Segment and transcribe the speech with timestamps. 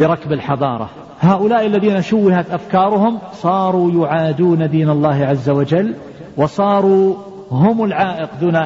[0.00, 0.90] بركب الحضارة.
[1.20, 5.94] هؤلاء الذين شوهت أفكارهم صاروا يعادون دين الله عز وجل
[6.36, 7.14] وصاروا
[7.50, 8.58] هم العائق دون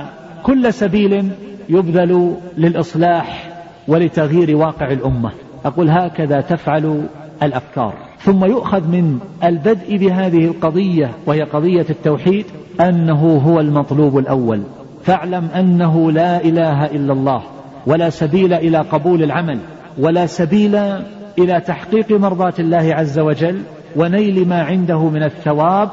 [0.42, 1.30] كل سبيل
[1.68, 3.50] يبذل للإصلاح
[3.88, 5.30] ولتغيير واقع الأمة.
[5.64, 7.06] أقول هكذا تفعل
[7.42, 7.94] الأفكار.
[8.18, 12.46] ثم يؤخذ من البدء بهذه القضية وهي قضية التوحيد
[12.80, 14.62] أنه هو المطلوب الأول.
[15.02, 17.42] فاعلم أنه لا إله إلا الله
[17.86, 19.58] ولا سبيل إلى قبول العمل
[19.98, 20.78] ولا سبيل
[21.38, 23.62] إلى تحقيق مرضاة الله عز وجل
[23.96, 25.90] ونيل ما عنده من الثواب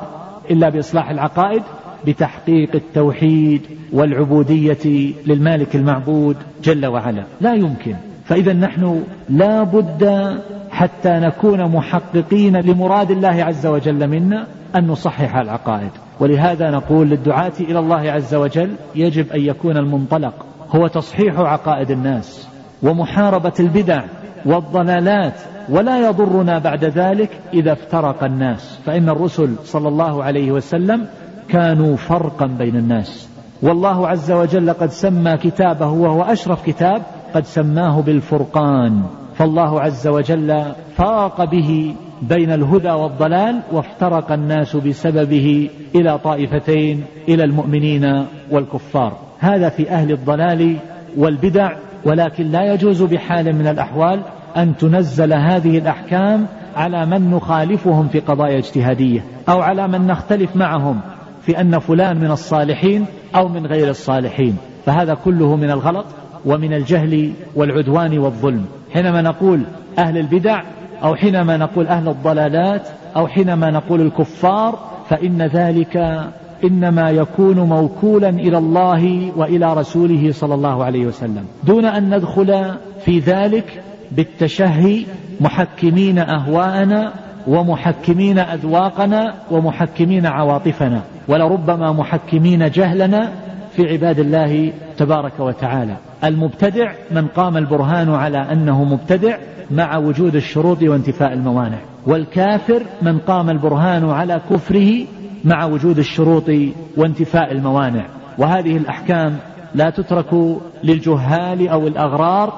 [0.52, 1.64] إلا بإصلاح العقائد
[2.08, 3.62] بتحقيق التوحيد
[3.94, 7.24] والعبودية للمالك المعبود جل وعلا.
[7.42, 7.96] لا يمكن.
[8.26, 10.34] فإذا نحن لا بد
[10.72, 15.92] حتى نكون محققين لمراد الله عز وجل منا أن نصحح العقائد.
[16.20, 20.46] ولهذا نقول للدعاة إلى الله عز وجل يجب أن يكون المنطلق
[20.76, 22.48] هو تصحيح عقائد الناس
[22.84, 24.04] ومحاربة البدع
[24.46, 25.34] والضلالات
[25.70, 28.80] ولا يضرنا بعد ذلك إذا افترق الناس.
[28.86, 31.08] فإن الرسل صلى الله عليه وسلم
[31.50, 33.30] كانوا فرقا بين الناس.
[33.62, 37.02] والله عز وجل قد سمى كتابه وهو أشرف كتاب
[37.34, 39.02] قد سماه بالفرقان.
[39.36, 40.64] فالله عز وجل
[40.98, 49.18] فرق به بين الهدى والضلال وافترق الناس بسببه إلى طائفتين إلى المؤمنين والكفار.
[49.40, 50.76] هذا في أهل الضلال
[51.18, 51.72] والبدع
[52.08, 54.20] ولكن لا يجوز بحال من الأحوال
[54.58, 61.00] أن تنزل هذه الأحكام على من نخالفهم في قضايا اجتهادية أو على من نختلف معهم
[61.42, 63.06] في أن فلان من الصالحين
[63.36, 64.58] أو من غير الصالحين.
[64.86, 66.06] فهذا كله من الغلط
[66.46, 68.66] ومن الجهل والعدوان والظلم.
[68.94, 69.62] حينما نقول
[69.98, 70.62] أهل البدع
[71.04, 74.80] أو حينما نقول أهل الضلالات أو حينما نقول الكفار
[75.10, 76.28] فإن ذلك
[76.64, 81.46] إنما يكون موكولا إلى الله وإلى رسوله صلى الله عليه وسلم.
[81.64, 82.72] دون أن ندخل
[83.06, 85.06] في ذلك بالتشهي
[85.42, 87.14] محكمين أهواءنا
[87.48, 93.32] ومحكمين أذواقنا ومحكمين عواطفنا ولربما محكمين جهلنا
[93.76, 95.96] في عباد الله تبارك وتعالى.
[96.24, 99.38] المبتدع من قام البرهان على أنه مبتدع
[99.72, 101.78] مع وجود الشروط وانتفاء الموانع.
[102.08, 105.06] والكافر من قام البرهان على كفره
[105.46, 106.50] مع وجود الشروط
[106.98, 108.06] وانتفاء الموانع.
[108.38, 109.38] وهذه الأحكام
[109.76, 112.54] لا تترك للجهال أو الأغرار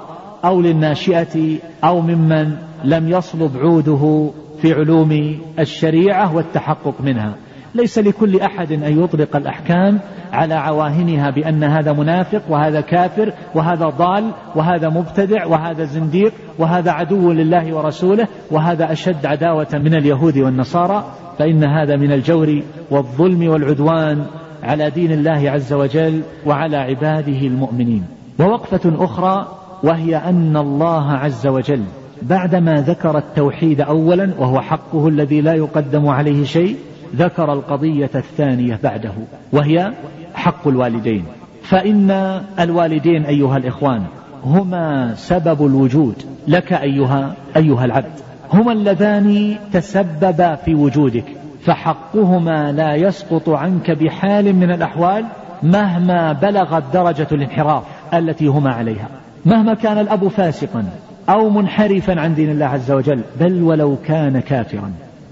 [0.46, 7.36] أو للناشئة أو ممن لم يصلب عوده في علوم الشريعة والتحقق منها.
[7.75, 10.00] ليس لكل أحد أن يطلق الأحكام
[10.34, 17.31] على عواهنها بأن هذا منافق وهذا كافر وهذا ضال وهذا مبتدع وهذا زنديق وهذا عدو
[17.31, 21.06] لله ورسوله وهذا أشد عداوة من اليهود والنصارى
[21.40, 24.25] فإن هذا من الجور والظلم والعدوان
[24.63, 28.03] على دين الله عز وجل وعلى عباده المؤمنين.
[28.40, 29.47] ووقفة أخرى
[29.84, 31.84] وهي أن الله عز وجل
[32.22, 36.75] بعدما ذكر التوحيد أولا وهو حقه الذي لا يقدم عليه شيء
[37.16, 39.14] ذكر القضية الثانية بعده
[39.53, 39.92] وهي
[40.34, 41.25] حق الوالدين.
[41.64, 42.12] فإن
[42.59, 44.03] الوالدين أيها الإخوان
[44.44, 46.16] هما سبب الوجود
[46.48, 48.19] لك أيها أيها العبد.
[48.53, 51.25] هما اللذان تسببا في وجودك
[51.66, 55.25] فحقهما لا يسقط عنك بحال من الأحوال
[55.64, 57.84] مهما بلغت درجة الانحراف
[58.14, 59.08] التي هما عليها.
[59.46, 60.86] مهما كان الأب فاسقا
[61.30, 64.92] أو منحرفا عن دين الله عز وجل بل ولو كان كافرا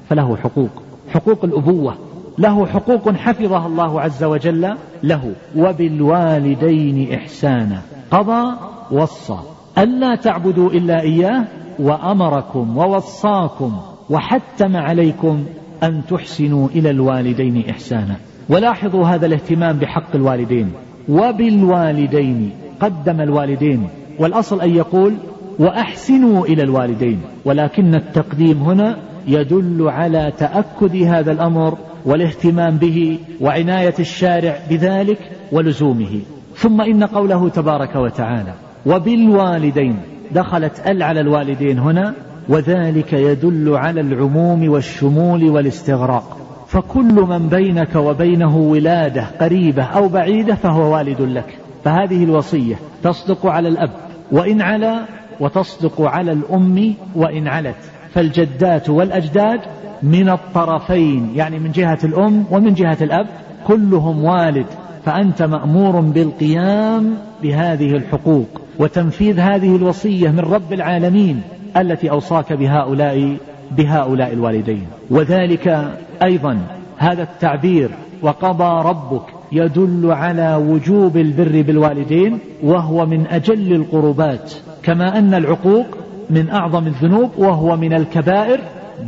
[0.09, 0.86] فله حقوق.
[1.13, 1.93] حقوق الأبوة.
[2.39, 5.33] له حقوق حفظها الله عز وجل له.
[5.55, 7.81] وبالوالدين إحسانا.
[8.11, 8.55] قضى
[8.91, 9.37] وصى.
[9.77, 11.43] ألا تعبدوا إلا إياه
[11.79, 13.77] وأمركم ووصاكم
[14.09, 15.45] وحتم عليكم
[15.83, 18.15] أن تحسنوا إلى الوالدين إحسانا.
[18.49, 20.71] ولاحظوا هذا الاهتمام بحق الوالدين.
[21.09, 23.87] وبالوالدين قدم الوالدين.
[24.19, 25.13] والأصل أن يقول
[25.59, 27.21] وأحسنوا إلى الوالدين.
[27.45, 28.97] ولكن التقديم هنا
[29.27, 35.19] يدل على تأكد هذا الأمر والاهتمام به وعناية الشارع بذلك
[35.51, 36.21] ولزومه.
[36.55, 38.53] ثم إن قوله تبارك وتعالى
[38.85, 39.99] وبالوالدين
[40.31, 42.13] دخلت ال على الوالدين هنا
[42.49, 46.37] وذلك يدل على العموم والشمول والاستغراق.
[46.67, 51.57] فكل من بينك وبينه ولادة قريبة أو بعيدة فهو والد لك.
[51.83, 53.91] فهذه الوصية تصدق على الأب
[54.31, 55.05] وإن علا
[55.39, 57.96] وتصدق على الأم وإن علت.
[58.17, 59.59] فالجدات والأجداد
[60.03, 63.27] من الطرفين يعني من جهة الأم ومن جهة الأب
[63.67, 64.65] كلهم والد
[65.05, 71.41] فأنت مأمور بالقيام بهذه الحقوق وتنفيذ هذه الوصية من رب العالمين
[71.77, 73.37] التي أوصاك بهؤلاء
[73.71, 74.87] بهؤلاء الوالدين.
[75.09, 75.91] وذلك
[76.23, 76.59] أيضا
[76.97, 77.89] هذا التعبير
[78.21, 84.53] وقضى ربك يدل على وجوب البر بالوالدين وهو من أجل القربات
[84.83, 85.85] كما أن العقوق
[86.29, 88.59] من أعظم الذنوب وهو من الكبائر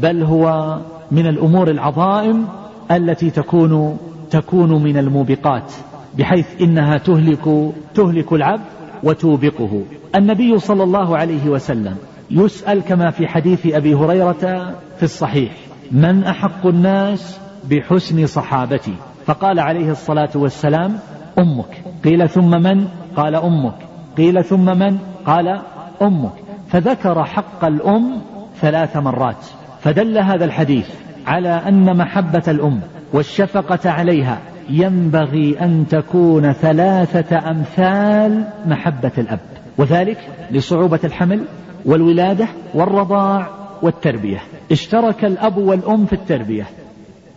[0.02, 0.78] بل هو
[1.12, 2.48] من الأمور العظائم
[2.92, 3.98] التي تكون
[4.32, 5.74] تكون من الموبقات
[6.18, 8.64] بحيث إنها تهلك تهلك العبد
[9.04, 9.82] وتوبقه.
[10.16, 11.96] النبي صلى الله عليه وسلم
[12.32, 15.52] يسأل كما في حديث أبي هريرة في الصحيح
[15.92, 17.40] من أحق الناس
[17.70, 18.94] بحسن صحابتي؟
[19.26, 21.00] فقال عليه الصلاة والسلام
[21.40, 21.84] أمك.
[22.04, 23.76] قيل ثم من؟ قال أمك.
[24.18, 25.62] قيل ثم من؟ قال
[26.02, 26.49] أمك.
[26.72, 28.22] فذكر حق الأم
[28.62, 29.46] ثلاث مرات
[29.82, 30.88] فدل هذا الحديث
[31.28, 32.82] على أن محبة الأم
[33.14, 34.40] والشفقة عليها
[34.70, 39.40] ينبغي أن تكون ثلاثة أمثال محبة الأب
[39.78, 40.18] وذلك
[40.52, 41.46] لصعوبة الحمل
[41.86, 43.48] والولادة والرضاع
[43.82, 44.40] والتربية.
[44.72, 46.66] اشترك الأب والأم في التربية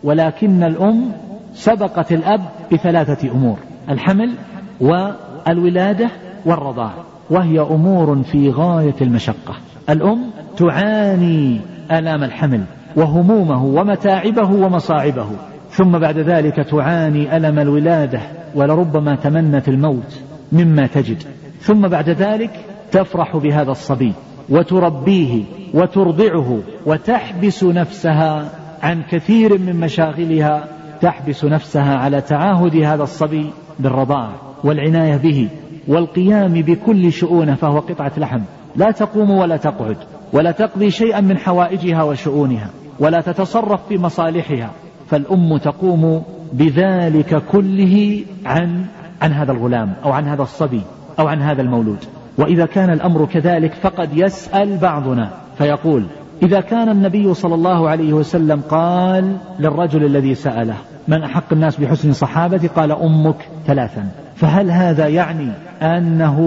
[0.03, 1.11] ولكن الأم
[1.53, 2.41] سبقت الأب
[2.71, 3.57] بثلاثة أمور
[3.89, 4.33] الحمل
[4.81, 6.09] والولادة
[6.45, 6.93] والرضاع.
[7.33, 9.55] وهي أمور في غاية المشقة.
[9.89, 12.63] الأم تعاني آلام الحمل
[12.95, 15.27] وهمومه ومتاعبه ومصاعبه
[15.69, 18.19] ثم بعد ذلك تعاني ألم الولادة
[18.55, 20.19] ولربما تمنت الموت
[20.51, 21.23] مما تجد
[21.59, 22.51] ثم بعد ذلك
[22.91, 24.13] تفرح بهذا الصبي
[24.49, 25.43] وتربيه
[25.73, 28.49] وترضعه وتحبس نفسها
[28.83, 30.67] عن كثير من مشاغلها
[31.01, 33.49] تحبس نفسها على تعاهد هذا الصبي
[33.79, 34.33] بالرضاعة
[34.63, 35.49] والعناية به
[35.87, 38.41] والقيام بكل شؤونه فهو قطعة لحم.
[38.75, 39.97] لا تقوم ولا تقعد
[40.33, 42.69] ولا تقضي شيئا من حوائجها وشؤونها
[42.99, 44.71] ولا تتصرف في مصالحها
[45.07, 48.85] فالأم تقوم بذلك كله عن
[49.21, 50.81] عن هذا الغلام أو عن هذا الصبي
[51.19, 51.97] أو عن هذا المولود.
[52.37, 56.03] وإذا كان الأمر كذلك فقد يسأل بعضنا فيقول
[56.43, 60.75] إذا كان النبي صلى الله عليه وسلم قال للرجل الذي سأله
[61.07, 64.22] من أحق الناس بحسن صحابتي قال أمك ثلاثا.
[64.35, 65.51] فهل هذا يعني
[65.81, 66.39] أنه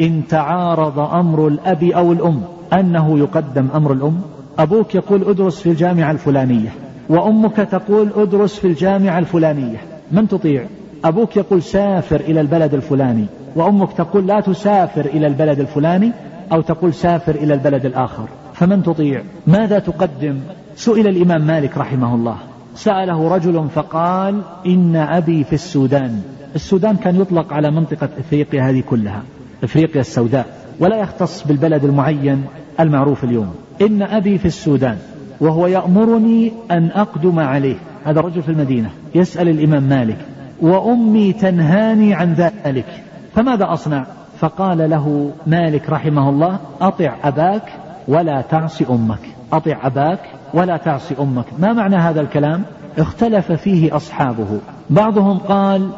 [0.00, 2.42] إن تعارض أمر الأب أو الأم
[2.72, 4.20] أنه يقدم أمر الأم؟
[4.58, 6.68] أبوك يقول أدرس في الجامعة الفلانية
[7.08, 9.78] وأمك تقول أدرس في الجامعة الفلانية
[10.12, 10.66] من تطيع؟
[11.04, 16.12] أبوك يقول سافر إلى البلد الفلاني وأمك تقول لا تسافر إلى البلد الفلاني
[16.52, 20.40] أو تقول سافر إلى البلد الآخر فمن تطيع؟ ماذا تقدم؟
[20.76, 22.36] سئل الإمام مالك رحمه الله.
[22.74, 26.22] سأله رجل فقال إن أبي في السودان.
[26.56, 29.22] السودان كان يطلق على منطقة إفريقيا هذه كلها
[29.64, 30.46] إفريقيا السوداء
[30.80, 32.44] ولا يختص بالبلد المعين
[32.80, 33.54] المعروف اليوم.
[33.80, 34.96] إن أبي في السودان
[35.40, 37.76] وهو يأمرني أن أقدم عليه.
[38.04, 40.18] هذا رجل في المدينة يسأل الإمام مالك
[40.60, 43.02] وأمي تنهاني عن ذلك
[43.34, 44.06] فماذا أصنع؟
[44.38, 47.62] فقال له مالك رحمه الله أطع أباك
[48.08, 49.20] ولا تعصي أمك.
[49.52, 50.20] أطع أباك
[50.54, 51.44] ولا تعصي أمك.
[51.58, 52.62] ما معنى هذا الكلام؟
[52.98, 54.60] اختلف فيه أصحابه.
[54.90, 55.90] بعضهم قال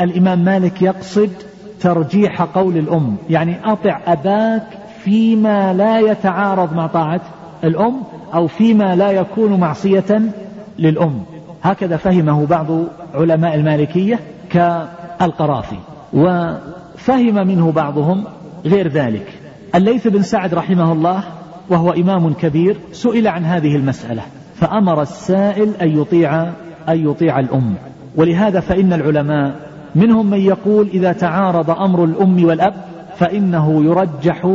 [0.00, 1.30] الإمام مالك يقصد
[1.80, 3.16] ترجيح قول الأم.
[3.30, 4.66] يعني أطع أباك
[5.04, 7.20] فيما لا يتعارض مع طاعة
[7.64, 8.02] الأم
[8.34, 10.22] أو فيما لا يكون معصية
[10.78, 11.22] للأم.
[11.62, 12.66] هكذا فهمه بعض
[13.14, 15.76] علماء المالكية كالقرافي
[16.12, 18.24] وفهم منه بعضهم
[18.64, 19.32] غير ذلك.
[19.74, 21.24] الليث بن سعد رحمه الله
[21.70, 24.22] وهو إمام كبير سئل عن هذه المسألة
[24.54, 26.42] فأمر السائل أن يطيع
[26.88, 27.74] أن يطيع الأم.
[28.16, 32.74] ولهذا فإن العلماء منهم من يقول إذا تعارض أمر الأم والأب
[33.16, 34.46] فإنه يرجح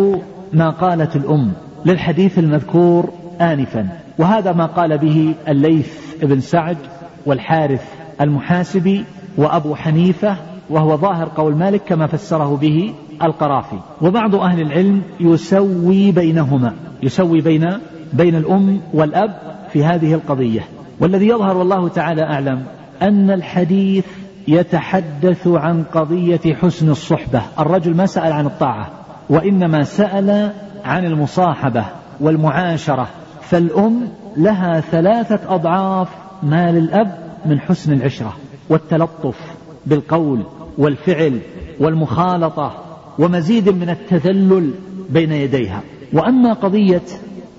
[0.53, 1.51] ما قالت الأم
[1.85, 3.09] للحديث المذكور
[3.41, 3.87] آنفا.
[4.17, 6.77] وهذا ما قال به الليث بن سعد
[7.25, 7.83] والحارث
[8.21, 9.06] المحاسبي
[9.37, 10.35] وأبو حنيفة
[10.69, 13.79] وهو ظاهر قول مالك كما فسره به القرافي.
[14.01, 17.65] وبعض أهل العلم يسوي بينهما يسوي بين
[18.13, 19.33] بين الأم والأب
[19.73, 20.61] في هذه القضية.
[20.99, 22.63] والذي يظهر والله تعالى أعلم
[23.01, 24.06] أن الحديث
[24.47, 27.42] يتحدث عن قضية حسن الصحبة.
[27.59, 28.92] الرجل ما سأل عن الطاعة
[29.30, 30.51] وإنما سأل
[30.85, 31.85] عن المصاحبة
[32.19, 33.07] والمعاشرة.
[33.42, 36.09] فالأم لها ثلاثة أضعاف
[36.44, 38.33] ما للأب من حسن العشرة
[38.69, 39.39] والتلطف
[39.85, 40.44] بالقول
[40.77, 41.39] والفعل
[41.80, 42.83] والمخالطة
[43.19, 44.71] ومزيد من التذلل
[45.09, 45.81] بين يديها.
[46.13, 47.04] وأما قضية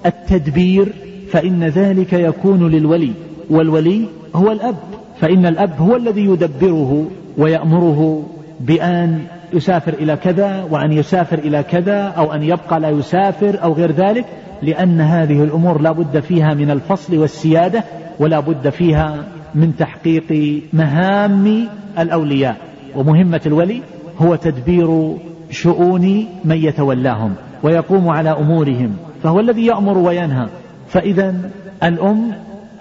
[0.07, 0.93] التدبير
[1.31, 3.13] فإن ذلك يكون للولي
[3.51, 4.98] والولي هو الأب.
[5.21, 8.23] فإن الأب هو الذي يدبره ويأمره
[8.61, 9.19] بأن
[9.53, 14.25] يسافر إلى كذا وأن يسافر إلى كذا أو أن يبقى لا يسافر أو غير ذلك
[14.63, 17.85] لأن هذه الأمور لا بد فيها من الفصل والسيادة
[18.19, 22.57] ولا بد فيها من تحقيق مهام الأولياء.
[22.97, 23.83] ومهمة الولي
[24.19, 25.17] هو تدبير
[25.51, 30.47] شؤون من يتولاهم ويقوم على أمورهم فهو الذي يأمر وينهى.
[30.89, 31.35] فإذا
[31.83, 32.33] الأم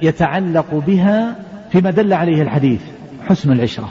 [0.01, 1.35] يتعلق بها
[1.69, 2.81] فيما دل عليه الحديث
[3.27, 3.89] حسن العشرة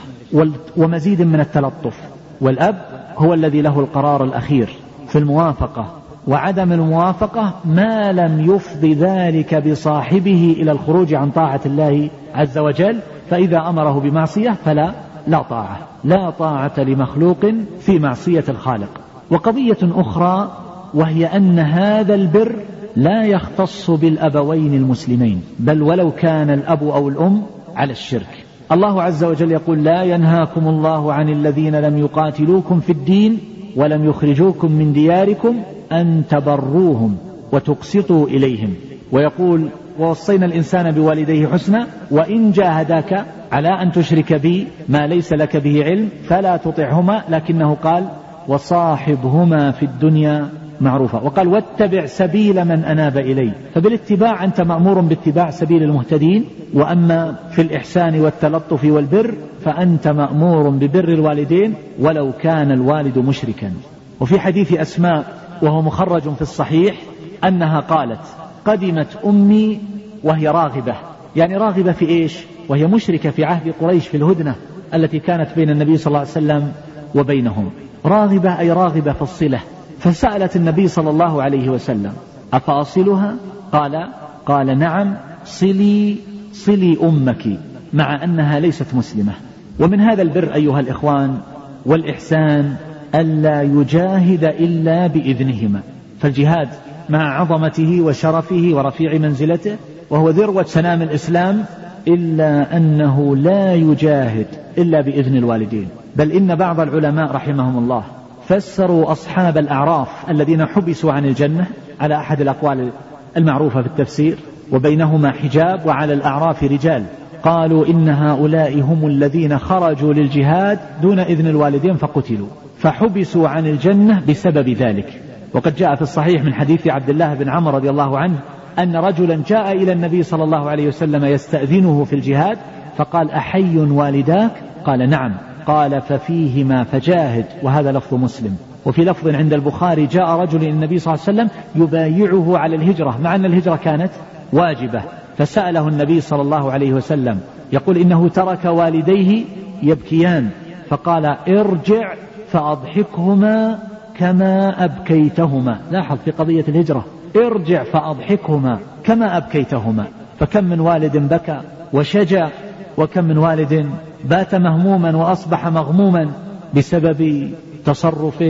[0.77, 1.99] ومزيد من التلطف.
[2.41, 2.75] والأب
[3.17, 4.69] هو الذي له القرار الأخير
[5.07, 5.93] في الموافقة
[6.27, 13.69] وعدم الموافقة ما لم يفض ذلك بصاحبه إلى الخروج عن طاعة الله عز وجل فإذا
[13.69, 14.91] أمره بمعصية فلا
[15.27, 17.45] لا طاعة لا طاعة لمخلوق
[17.79, 18.89] في معصية الخالق.
[19.31, 20.51] وقضية أخرى
[20.93, 22.55] وهي أن هذا البر
[22.95, 27.41] لا يختص بالأبوين المسلمين بل ولو كان الأب أو الأم
[27.77, 28.45] على الشرك.
[28.71, 33.39] الله عز وجل يقول لا ينهاكم الله عن الذين لم يقاتلوكم في الدين
[33.75, 35.55] ولم يخرجوكم من دياركم
[35.91, 37.17] أن تبروهم
[37.51, 38.73] وتقسطوا إليهم.
[39.11, 39.69] ويقول
[39.99, 46.09] ووصينا الإنسان بوالديه حسنا وإن جاهداك على أن تشرك بي ما ليس لك به علم
[46.27, 47.23] فلا تطعهما.
[47.29, 48.07] لكنه قال
[48.47, 50.49] وصاحبهما في الدنيا
[50.81, 51.23] معروفة.
[51.23, 53.51] وقال واتبع سبيل من أناب إلي.
[53.75, 59.33] فبالاتباع أنت مأمور باتباع سبيل المهتدين وأما في الإحسان والتلطف والبر
[59.65, 63.73] فأنت مأمور ببر الوالدين ولو كان الوالد مشركا.
[64.19, 65.23] وفي حديث أسماء
[65.61, 66.95] وهو مخرج في الصحيح
[67.43, 68.21] أنها قالت
[68.65, 69.79] قدمت أمي
[70.23, 70.95] وهي راغبة.
[71.35, 72.37] يعني راغبة في إيش؟
[72.69, 74.55] وهي مشركة في عهد قريش في الهدنة
[74.93, 76.71] التي كانت بين النبي صلى الله عليه وسلم
[77.15, 77.69] وبينهم.
[78.05, 79.59] راغبة أي راغبة في الصلة.
[79.99, 82.13] فسألت النبي صلى الله عليه وسلم
[82.53, 83.35] أفأصلها؟
[83.71, 84.07] قال
[84.45, 85.13] قال نعم
[85.45, 86.15] صلي
[86.53, 87.47] صلي أمك
[87.93, 89.33] مع أنها ليست مسلمة.
[89.79, 91.37] ومن هذا البر أيها الإخوان
[91.85, 92.75] والإحسان
[93.15, 95.81] ألا يجاهد إلا بإذنهما.
[96.19, 96.69] فالجهاد
[97.09, 99.75] مع عظمته وشرفه ورفيع منزلته
[100.09, 101.65] وهو ذروة سنام الإسلام
[102.07, 105.87] إلا أنه لا يجاهد إلا بإذن الوالدين.
[106.15, 108.03] بل إن بعض العلماء رحمهم الله
[108.47, 111.67] فسروا أصحاب الأعراف الذين حبسوا عن الجنة
[111.99, 112.91] على أحد الأقوال
[113.37, 114.37] المعروفة في التفسير
[114.71, 117.03] وبينهما حجاب وعلى الأعراف رجال.
[117.43, 124.69] قالوا إن هؤلاء هم الذين خرجوا للجهاد دون إذن الوالدين فقتلوا فحبسوا عن الجنة بسبب
[124.69, 125.21] ذلك.
[125.53, 128.39] وقد جاء في الصحيح من حديث عبد الله بن عمر رضي الله عنه
[128.79, 132.57] أن رجلا جاء إلى النبي صلى الله عليه وسلم يستأذنه في الجهاد
[132.97, 134.51] فقال أحي والداك؟
[134.85, 135.46] قال نعم.
[135.67, 138.57] قال ففيهما فجاهد وهذا لفظ مسلم.
[138.85, 141.49] وفي لفظ عند البخاري جاء رجل إلى النبي صلى الله عليه وسلم
[141.83, 144.11] يبايعه على الهجرة مع أن الهجرة كانت
[144.53, 145.01] واجبة
[145.37, 147.39] فسأله النبي صلى الله عليه وسلم
[147.73, 149.45] يقول إنه ترك والديه
[149.83, 150.49] يبكيان
[150.89, 152.13] فقال ارجع
[152.51, 153.79] فأضحكهما
[154.17, 155.79] كما أبكيتهما.
[155.91, 157.05] لاحظ في قضية الهجرة
[157.35, 160.05] ارجع فأضحكهما كما أبكيتهما.
[160.39, 161.61] فكم من والد بكى
[161.93, 162.49] وشجع
[162.97, 163.89] وكم من والد
[164.23, 166.31] بات مهموما وأصبح مغموما
[166.75, 167.51] بسبب
[167.85, 168.43] تصرف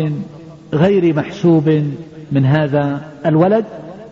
[0.74, 1.84] غير محسوب
[2.32, 3.66] من هذا الولد.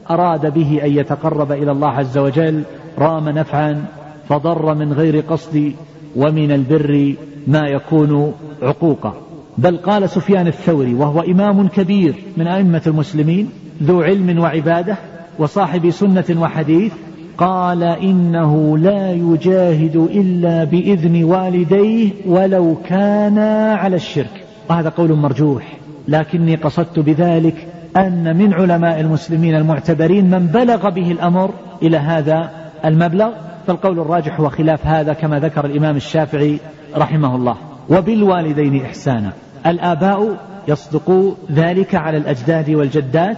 [0.09, 2.63] أراد به أن يتقرب إلى الله عز وجل
[2.97, 3.85] رام نفعا
[4.29, 5.73] فضر من غير قصد
[6.15, 7.15] ومن البر
[7.47, 9.13] ما يكون عقوقا
[9.57, 13.49] بل قال سفيان الثوري وهو إمام كبير من أئمة المسلمين
[13.83, 14.97] ذو علم وعبادة
[15.39, 16.93] وصاحب سنة وحديث
[17.37, 24.43] قال إنه لا يجاهد إلا بإذن والديه ولو كانا على الشرك.
[24.69, 25.77] وهذا قول مرجوح.
[26.07, 31.51] لكني قصدت بذلك أن من علماء المسلمين المعتبرين من بلغ به الأمر
[31.81, 32.49] إلى هذا
[32.85, 33.29] المبلغ.
[33.67, 36.59] فالقول الراجح هو خلاف هذا كما ذكر الإمام الشافعي
[36.95, 37.55] رحمه الله.
[37.89, 39.31] وبالوالدين إحسانا.
[39.65, 40.37] الآباء
[40.67, 43.37] يصدق ذلك على الأجداد والجدات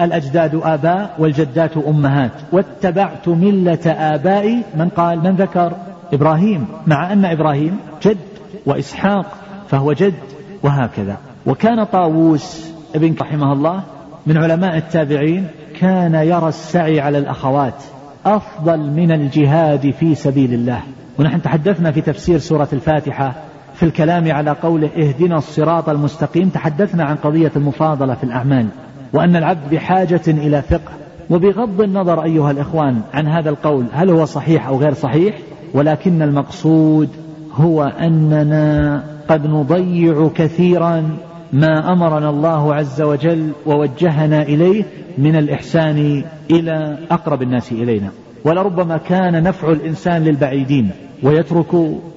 [0.00, 2.32] الأجداد آباء والجدات أمهات.
[2.52, 4.62] واتبعت ملة آبائي.
[4.76, 5.72] من قال؟ من ذكر؟
[6.12, 6.66] إبراهيم.
[6.86, 8.18] مع أن إبراهيم جد
[8.66, 9.26] وإسحاق
[9.68, 10.14] فهو جد
[10.62, 11.16] وهكذا.
[11.46, 13.82] وكان طاووس ابن رحمه الله
[14.26, 15.46] من علماء التابعين
[15.80, 17.82] كان يرى السعي على الأخوات
[18.26, 20.80] أفضل من الجهاد في سبيل الله.
[21.18, 23.34] ونحن تحدثنا في تفسير سورة الفاتحة
[23.74, 26.48] في الكلام على قوله اهدنا الصراط المستقيم.
[26.48, 28.66] تحدثنا عن قضية المفاضلة في الأعمال.
[29.14, 30.92] وأن العبد بحاجة إلى فقه
[31.30, 35.38] وبغض النظر أيها الإخوان عن هذا القول هل هو صحيح أو غير صحيح؟
[35.74, 37.08] ولكن المقصود
[37.54, 41.16] هو أننا قد نضيع كثيرا
[41.52, 44.84] ما أمرنا الله عز وجل ووجهنا إليه
[45.18, 48.08] من الإحسان إلى أقرب الناس إلينا.
[48.44, 50.90] ولربما كان نفع الإنسان للبعيدين
[51.22, 51.74] ويترك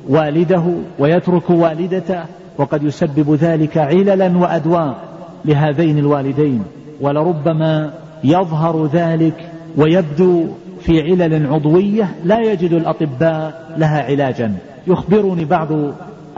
[0.10, 0.64] والده
[1.00, 2.24] ويترك والدته
[2.58, 4.98] وقد يسبب ذلك عللا وأدواء
[5.46, 6.64] لهذين الوالدين.
[7.02, 10.48] ولربما يظهر ذلك ويبدو
[10.82, 14.54] في علل عضوية لا يجد الأطباء لها علاجا.
[14.88, 15.68] يخبرني بعض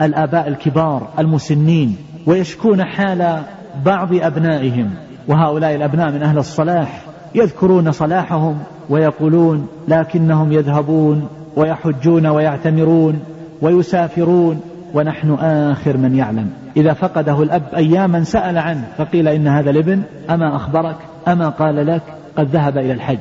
[0.02, 3.42] الآباء الكبار المسنين ويشكون حال
[3.84, 4.90] بعض أبنائهم
[5.28, 7.02] وهؤلاء الأبناء من أهل الصلاح
[7.34, 13.20] يذكرون صلاحهم ويقولون لكنهم يذهبون ويحجون ويعتمرون
[13.62, 14.60] ويسافرون
[14.94, 16.50] ونحن آخر من يعلم.
[16.76, 20.96] إذا فقده الأب أياما سأل عنه فقيل إن هذا الابن أما أخبرك
[21.28, 22.02] أما قال لك
[22.36, 23.18] قد ذهب إلى الحج.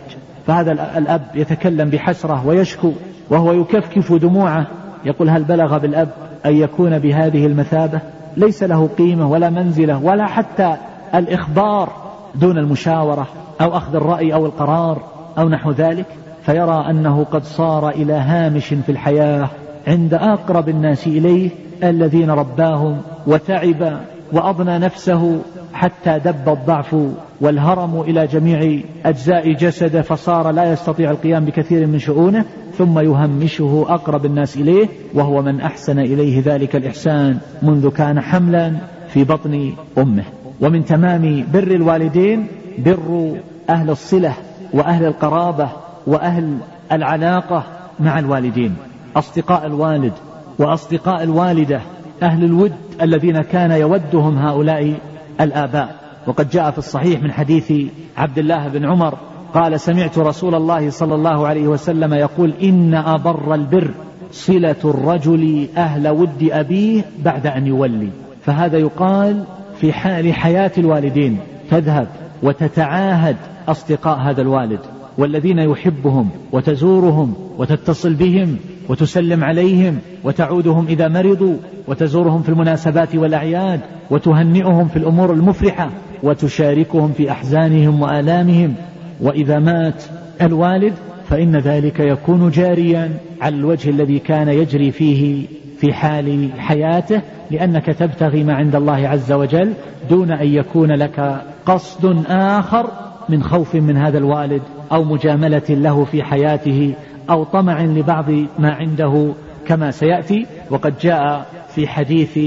[0.48, 2.92] فهذا الأب يتكلم بحسرة ويشكو
[3.30, 4.68] وهو يكفكف دموعه
[5.06, 6.10] يقول هل بلغ بالأب
[6.46, 8.00] أن يكون بهذه المثابة؟
[8.38, 10.76] ليس له قيمة ولا منزلة ولا حتى
[11.16, 11.90] الإخبار
[12.36, 13.28] دون المشاورة
[13.62, 15.02] أو أخذ الرأي أو القرار
[15.38, 16.06] أو نحو ذلك.
[16.42, 19.50] فيرى أنه قد صار إلى هامش في الحياة.
[19.90, 21.50] عند أقرب الناس إليه
[21.84, 24.00] الذين رباهم وتعب
[24.34, 25.42] وأضنى نفسه
[25.74, 26.96] حتى دب الضعف
[27.42, 32.46] والهرم إلى جميع أجزاء جسده فصار لا يستطيع القيام بكثير من شؤونه
[32.78, 38.74] ثم يهمشه أقرب الناس إليه وهو من أحسن إليه ذلك الإحسان منذ كان حملا
[39.08, 40.24] في بطن أمه.
[40.62, 43.38] ومن تمام بر الوالدين بر
[43.70, 44.34] أهل الصلة
[44.74, 45.70] وأهل القرابة
[46.08, 46.58] وأهل
[46.92, 47.64] العلاقة
[48.00, 48.76] مع الوالدين.
[49.16, 50.14] أصدقاء الوالد
[50.60, 51.82] وأصدقاء الوالدة
[52.24, 54.94] أهل الود الذين كان يودهم هؤلاء
[55.42, 55.96] الآباء.
[56.28, 57.74] وقد جاء في الصحيح من حديث
[58.18, 59.18] عبد الله بن عمر
[59.54, 63.92] قال سمعت رسول الله صلى الله عليه وسلم يقول إن أبر البر
[64.32, 68.10] صلة الرجل أهل ود أبيه بعد أن يولي.
[68.46, 69.44] فهذا يقال
[69.80, 71.40] في حال حياة الوالدين
[71.72, 72.08] تذهب
[72.44, 73.36] وتتعاهد
[73.68, 74.80] أصدقاء هذا الوالد
[75.18, 78.58] والذين يحبهم وتزورهم وتتصل بهم
[78.90, 81.56] وتسلم عليهم وتعودهم إذا مرضوا
[81.88, 83.80] وتزورهم في المناسبات والأعياد
[84.10, 85.90] وتهنئهم في الأمور المفرحة
[86.24, 88.76] وتشاركهم في أحزانهم وآلامهم.
[89.22, 90.04] وإذا مات
[90.42, 90.94] الوالد
[91.30, 95.46] فإن ذلك يكون جاريا على الوجه الذي كان يجري فيه
[95.78, 99.74] في حال حياته لأنك تبتغي ما عند الله عز وجل
[100.10, 102.90] دون أن يكون لك قصد آخر
[103.30, 106.94] من خوف من هذا الوالد أو مجاملة له في حياته
[107.30, 109.34] أو طمع لبعض ما عنده
[109.68, 111.46] كما سيأتي وقد جاء
[111.76, 112.40] في حديث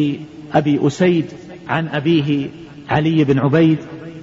[0.54, 1.24] أبي أسيد
[1.68, 2.48] عن أبيه
[2.90, 3.78] علي بن عبيد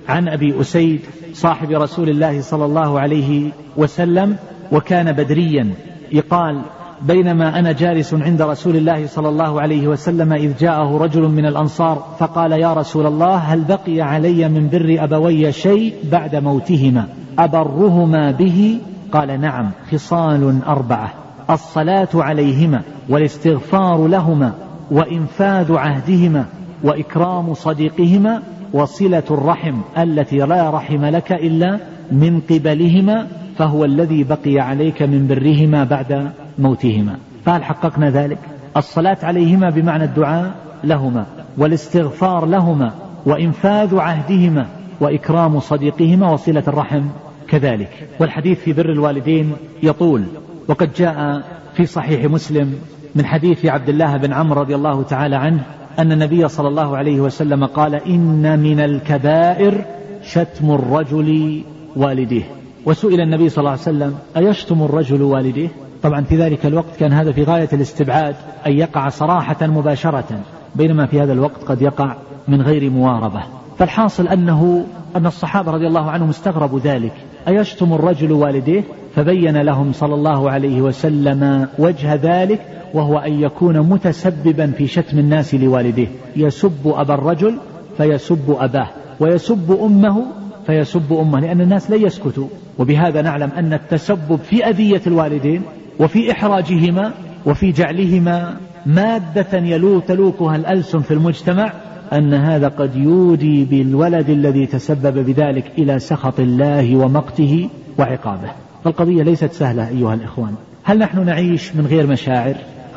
[0.09, 0.99] عن أبي أسيد
[1.33, 4.37] صاحب رسول الله صلى الله عليه وسلم
[4.71, 5.73] وكان بدريا
[6.11, 6.61] يقال
[7.01, 12.05] بينما أنا جالس عند رسول الله صلى الله عليه وسلم إذ جاءه رجل من الأنصار
[12.19, 17.07] فقال يا رسول الله هل بقي علي من بر أبوي شيء بعد موتهما؟
[17.39, 18.79] أبرهما به؟
[19.11, 21.13] قال نعم خصال أربعة.
[21.49, 24.53] الصلاة عليهما والاستغفار لهما
[24.91, 26.45] وإنفاذ عهدهما
[26.83, 28.41] وإكرام صديقهما
[28.73, 31.79] وصلة الرحم التي لا رحم لك إلا
[32.11, 37.17] من قبلهما فهو الذي بقي عليك من برهما بعد موتهما.
[37.45, 38.37] فهل حققنا ذلك.
[38.77, 40.51] الصلاة عليهما بمعنى الدعاء
[40.83, 41.25] لهما
[41.57, 42.93] والاستغفار لهما
[43.25, 44.65] وإنفاذ عهدهما
[44.99, 47.01] وإكرام صديقهما وصلة الرحم
[47.47, 48.07] كذلك.
[48.19, 50.23] والحديث في بر الوالدين يطول
[50.67, 51.43] وقد جاء
[51.73, 52.75] في صحيح مسلم
[53.15, 55.63] من حديث عبد الله بن عمرو رضي الله تعالى عنه
[55.99, 59.85] أن النبي صلى الله عليه وسلم قال إن من الكبائر
[60.23, 61.61] شتم الرجل
[61.95, 62.43] والديه
[62.85, 65.69] وسئل النبي صلى الله عليه وسلم أيشتم الرجل والديه
[66.03, 68.35] طبعا في ذلك الوقت كان هذا في غاية الاستبعاد
[68.67, 70.39] أن يقع صراحة مباشرة
[70.75, 72.15] بينما في هذا الوقت قد يقع
[72.47, 73.43] من غير مواربة.
[73.77, 74.85] فالحاصل أنه
[75.15, 77.13] أن الصحابة رضي الله عنهم استغربوا ذلك.
[77.47, 78.83] أيشتم الرجل والديه؟
[79.15, 82.59] فبين لهم صلى الله عليه وسلم وجه ذلك
[82.93, 86.07] وهو أن يكون متسببا في شتم الناس لوالديه.
[86.35, 87.57] يسب أبا الرجل
[87.97, 88.87] فيسب أباه.
[89.19, 90.23] ويسب أمه
[90.67, 91.39] فيسب أمه.
[91.39, 92.47] لأن الناس لن يسكتوا.
[92.79, 95.61] وبهذا نعلم أن التسبب في أذية الوالدين
[95.99, 97.11] وفي إحراجهما
[97.45, 101.73] وفي جعلهما مادة يلو تلوكها الألسن في المجتمع
[102.13, 108.51] أن هذا قد يودي بالولد الذي تسبب بذلك إلى سخط الله ومقته وعقابه.
[108.83, 110.55] فالقضية ليست سهلة أيها الإخوان.
[110.83, 112.55] هل نحن نعيش من غير مشاعر؟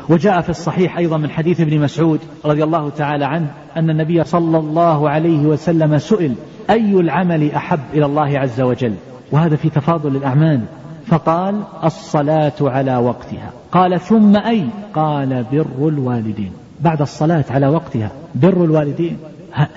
[0.09, 4.57] وجاء في الصحيح أيضا من حديث ابن مسعود رضي الله تعالى عنه أن النبي صلى
[4.57, 6.33] الله عليه وسلم سئل
[6.69, 8.93] أي العمل أحب إلى الله عز وجل؟
[9.31, 10.61] وهذا في تفاضل الأعمال.
[11.05, 13.51] فقال الصلاة على وقتها.
[13.71, 16.51] قال ثم أي؟ قال بر الوالدين.
[16.81, 18.11] بعد الصلاة على وقتها.
[18.35, 19.17] بر الوالدين.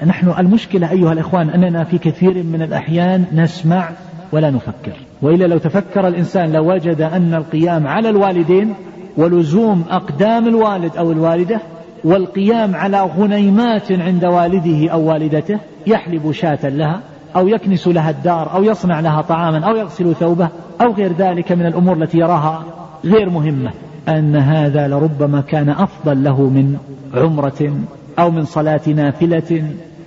[0.07, 3.91] نحن المشكلة أيها الإخوان أننا في كثير من الأحيان نسمع
[4.33, 4.93] ولا نفكر.
[5.23, 8.75] وإلا لو تفكر الإنسان لوجد أن القيام على الوالدين
[9.17, 11.61] ولزوم أقدام الوالد أو الوالدة
[12.05, 17.01] والقيام على غنيمات عند والده أو والدته يحلب شاة لها
[17.37, 20.49] أو يكنس لها الدار أو يصنع لها طعاما أو يغسل ثوبه
[20.81, 22.65] أو غير ذلك من الأمور التي يراها
[23.05, 23.71] غير مهمة.
[24.09, 26.77] أن هذا لربما كان أفضل له من
[27.15, 27.73] عمرة
[28.19, 29.65] أو من صلاة نافلة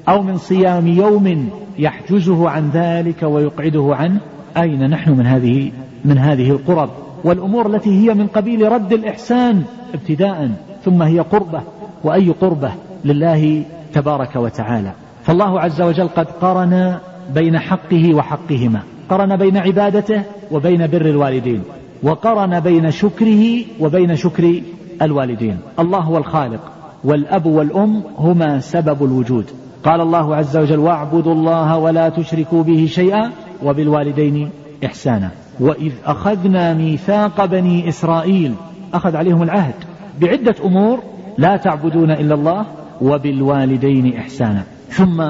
[0.09, 4.19] أو من صيام يوم يحجزه عن ذلك ويقعده عنه
[4.57, 5.71] أين نحن من هذه
[6.05, 6.89] من هذه القرب.
[7.23, 9.63] والأمور التي هي من قبيل رد الإحسان
[9.93, 10.51] ابتداء
[10.85, 11.61] ثم هي قربة
[12.03, 12.71] وأي قربة؟
[13.05, 13.63] لله
[13.93, 14.91] تبارك وتعالى.
[15.23, 16.97] فالله عز وجل قد قرن
[17.33, 18.79] بين حقه وحقهما.
[19.09, 21.61] قرن بين عبادته وبين بر الوالدين.
[22.03, 24.61] وقرن بين شكره وبين شكر
[25.01, 25.57] الوالدين.
[25.79, 26.59] الله هو الخالق
[27.03, 29.45] والأب والأم هما سبب الوجود.
[29.83, 33.31] قال الله عز وجل واعبدوا الله ولا تشركوا به شيئا
[33.63, 34.49] وبالوالدين
[34.85, 35.29] إحسانا.
[35.59, 38.53] وإذ أخذنا ميثاق بني إسرائيل
[38.93, 39.73] أخذ عليهم العهد
[40.21, 40.99] بعدة أمور
[41.37, 42.65] لا تعبدون إلا الله
[43.01, 44.63] وبالوالدين إحسانا.
[44.89, 45.23] ثم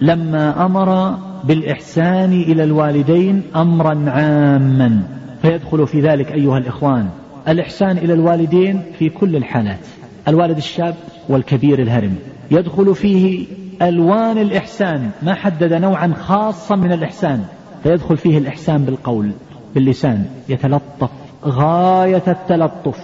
[0.00, 5.02] لما أمر بالإحسان إلى الوالدين أمرا عاما.
[5.42, 7.08] فيدخل في ذلك أيها الإخوان
[7.48, 9.86] الإحسان إلى الوالدين في كل الحالات.
[10.28, 10.94] الوالد الشاب
[11.28, 12.16] والكبير الهرم.
[12.50, 13.46] يدخل فيه
[13.82, 17.44] ألوان الإحسان ما حدد نوعا خاصا من الإحسان.
[17.82, 19.30] فيدخل فيه الإحسان بالقول
[19.74, 20.24] باللسان.
[20.48, 21.10] يتلطف
[21.44, 22.98] غاية التلطف.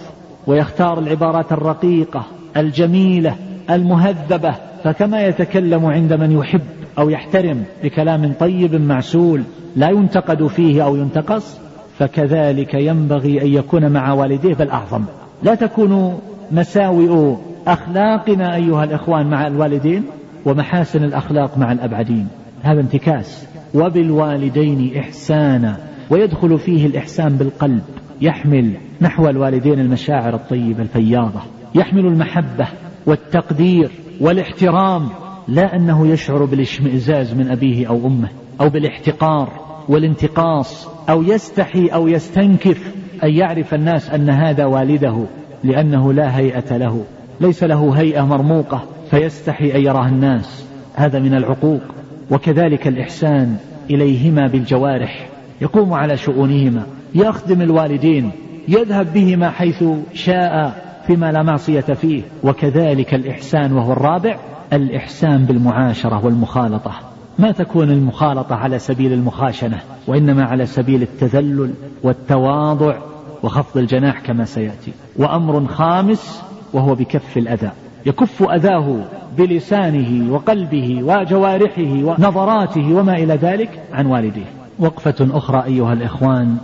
[0.47, 2.25] ويختار العبارات الرقيقة
[2.57, 3.35] الجميلة
[3.69, 4.68] المهذبة.
[4.83, 6.61] فكما يتكلم عند من يحب
[6.97, 9.43] أو يحترم بكلام طيب معسول
[9.75, 11.59] لا ينتقد فيه أو ينتقص
[11.99, 15.03] فكذلك ينبغي أن يكون مع والديه بل أعظم.
[15.43, 16.19] لا تكون
[16.51, 17.35] مساوئ
[17.67, 20.03] أخلاقنا أيها الإخوان مع الوالدين
[20.45, 22.27] ومحاسن الأخلاق مع الأبعدين.
[22.63, 23.45] هذا انتكاس.
[23.73, 25.77] وبالوالدين إحسانا.
[26.09, 27.81] ويدخل فيه الإحسان بالقلب.
[28.21, 31.41] يحمل نحو الوالدين المشاعر الطيبة الفياضة.
[31.75, 32.67] يحمل المحبة
[33.05, 33.91] والتقدير.
[34.19, 35.09] والاحترام
[35.47, 38.29] لا أنه يشعر بالاشمئزاز من أبيه أو أمه
[38.61, 39.49] أو بالاحتقار
[39.89, 45.25] والانتقاص أو يستحي أو يستنكف أن يعرف الناس أن هذا والده
[45.63, 47.03] لأنه لا هيئة له
[47.41, 50.65] ليس له هيئة مرموقة فيستحي أن يراه الناس.
[50.95, 51.81] هذا من العقوق
[52.31, 53.55] وكذلك الإحسان
[53.89, 55.29] إليهما بالجوارح.
[55.61, 56.83] يقوم على شؤونهما
[57.15, 58.31] يخدم الوالدين
[58.67, 60.88] يذهب بهما حيث شاء.
[61.09, 64.39] فيما لا معصية فيه وكذلك الإحسان وهو الرابع
[64.73, 66.91] الإحسان بالمعاشرة والمخالطة.
[67.39, 72.97] ما تكون المخالطة على سبيل المخاشنة وإنما على سبيل التذلل والتواضع
[73.43, 74.91] وخفض الجناح كما سيأتي.
[75.17, 76.43] وأمر خامس
[76.73, 77.71] وهو بكف الأذى.
[78.05, 78.95] يكف أذاه
[79.37, 84.51] بلسانه وقلبه وجوارحه ونظراته وما إلى ذلك عن والديه.
[84.79, 86.57] وقفة أخرى أيها الإخوان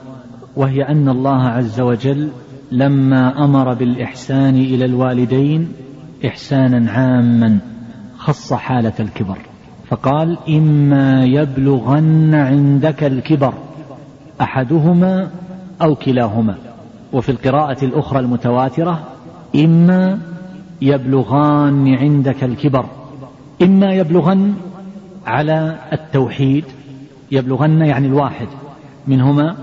[0.55, 2.29] وهي أن الله عز وجل
[2.71, 5.71] لما أمر بالإحسان إلى الوالدين
[6.25, 7.60] إحسانا عاما
[8.17, 9.38] خص حالة الكبر
[9.88, 13.54] فقال إما يبلغن عندك الكبر
[14.41, 15.30] أحدهما
[15.82, 16.56] أو كلاهما.
[17.13, 19.04] وفي القراءة الأخرى المتواترة
[19.56, 20.19] إما
[20.82, 22.86] يبلغان عندك الكبر
[23.62, 24.54] إما يبلغن
[25.25, 26.65] على التوحيد
[27.32, 28.47] يبلغن يعني الواحد
[29.08, 29.56] منهما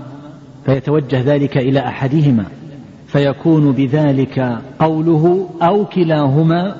[0.65, 2.45] فيتوجه ذلك إلى أحدهما.
[3.13, 6.75] فيكون بذلك قوله أو كلاهما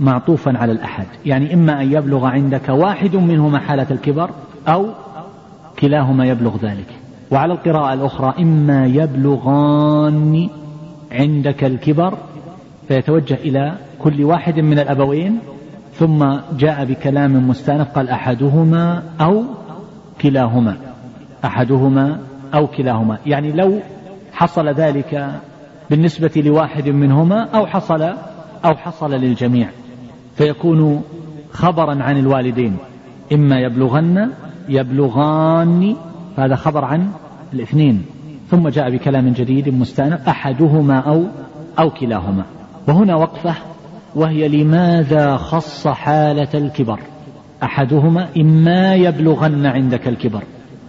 [0.00, 1.06] معطوفا على الأحد.
[1.26, 4.30] يعني إما أن يبلغ عندك واحد منهما حالة الكبر
[4.68, 4.86] أو
[5.78, 6.86] كلاهما يبلغ ذلك.
[7.30, 10.48] وعلى القراءة الأخرى إما يبلغان
[11.12, 12.18] عندك الكبر
[12.88, 15.38] فيتوجه إلى كل واحد من الأبوين
[15.94, 16.26] ثم
[16.58, 19.44] جاء بكلام مستأنف قال أحدهما أو
[20.20, 20.76] كلاهما.
[21.44, 22.18] أحدهما
[22.54, 23.18] أو كلاهما.
[23.26, 23.80] يعني لو
[24.32, 25.40] حصل ذلك
[25.90, 28.02] بالنسبة لواحد منهما أو حصل
[28.64, 29.68] أو حصل للجميع
[30.36, 31.02] فيكون
[31.52, 32.76] خبرا عن الوالدين.
[33.32, 34.30] إما يبلغن
[34.68, 35.96] يبلغان
[36.38, 37.10] هذا خبر عن
[37.52, 38.04] الاثنين.
[38.50, 41.24] ثم جاء بكلام جديد مستأنف أحدهما أو
[41.78, 42.44] أو كلاهما.
[42.88, 43.54] وهنا وقفة
[44.14, 46.98] وهي لماذا خص حالة الكبر؟
[47.62, 50.42] أحدهما إما يبلغن عندك الكبر.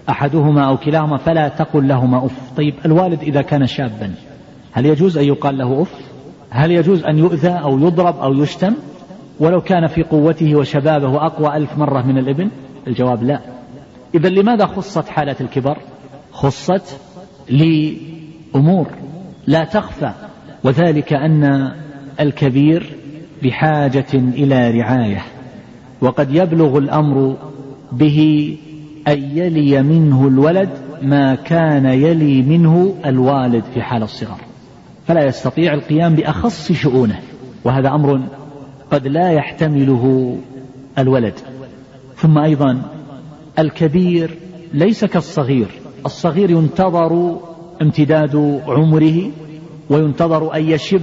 [0.10, 2.52] أحدهما أو كلاهما فلا تقل لهما أف.
[2.58, 4.12] طيب الوالد إذا كان شابا
[4.72, 5.94] هل يجوز أن يقال له أف؟
[6.50, 8.74] هل يجوز أن يؤذى أو يضرب أو يشتم؟
[9.40, 12.50] ولو كان في قوته وشبابه أقوى ألف مرة من الابن
[12.88, 13.40] الجواب لا.
[14.16, 15.78] إذا لماذا خصت حالة الكبر؟
[16.32, 16.98] خصت
[17.50, 18.88] لأمور
[19.48, 20.12] لا تخفى
[20.64, 21.72] وذلك أن
[22.20, 22.96] الكبير
[23.44, 25.22] بحاجة إلى رعاية
[26.02, 27.38] وقد يبلغ الأمر
[27.92, 28.58] به
[29.08, 30.70] أن يلي منه الولد
[31.02, 34.49] ما كان يلي منه الوالد في حال الصغر.
[35.10, 37.20] فلا يستطيع القيام بأخص شؤونه
[37.64, 38.22] وهذا أمر
[38.92, 40.38] قد لا يحتمله
[40.98, 41.34] الولد.
[42.18, 42.82] ثم أيضا
[43.60, 44.38] الكبير
[44.74, 45.68] ليس كالصغير
[46.06, 47.40] الصغير ينتظر
[47.82, 49.32] امتداد عمره
[49.90, 51.02] وينتظر أن يشب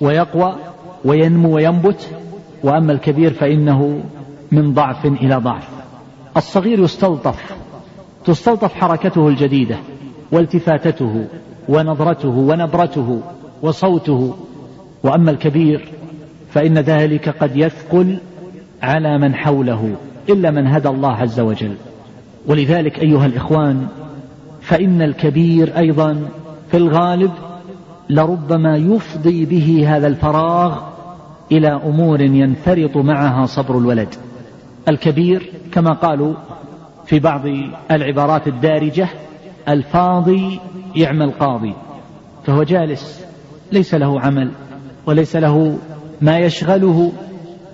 [0.00, 0.56] ويقوى
[1.04, 2.08] وينمو وينبت
[2.64, 4.02] وأما الكبير فإنه
[4.52, 5.68] من ضعف إلى ضعف.
[6.36, 7.54] الصغير يستلطف
[8.24, 9.76] تستلطف حركته الجديدة
[10.32, 11.26] والتفاتته
[11.70, 13.20] ونظرته ونبرته
[13.62, 14.34] وصوته.
[15.02, 15.88] وأما الكبير
[16.50, 18.18] فإن ذلك قد يثقل
[18.82, 19.94] على من حوله
[20.28, 21.74] إلا من هدى الله عز وجل.
[22.46, 23.86] ولذلك أيها الإخوان
[24.60, 26.28] فإن الكبير أيضا
[26.70, 27.30] في الغالب
[28.10, 30.78] لربما يفضي به هذا الفراغ
[31.52, 34.14] إلى أمور ينفرط معها صبر الولد.
[34.88, 36.34] الكبير كما قالوا
[37.06, 37.42] في بعض
[37.90, 39.08] العبارات الدارجة
[39.68, 40.60] الفاضي
[40.96, 41.74] يعمل قاضي
[42.46, 43.24] فهو جالس
[43.72, 44.50] ليس له عمل
[45.06, 45.78] وليس له
[46.20, 47.12] ما يشغله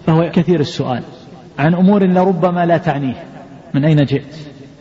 [0.06, 1.02] فهو كثير السؤال
[1.58, 3.24] عن أمور لربما لا تعنيه.
[3.74, 4.36] من أين جئت؟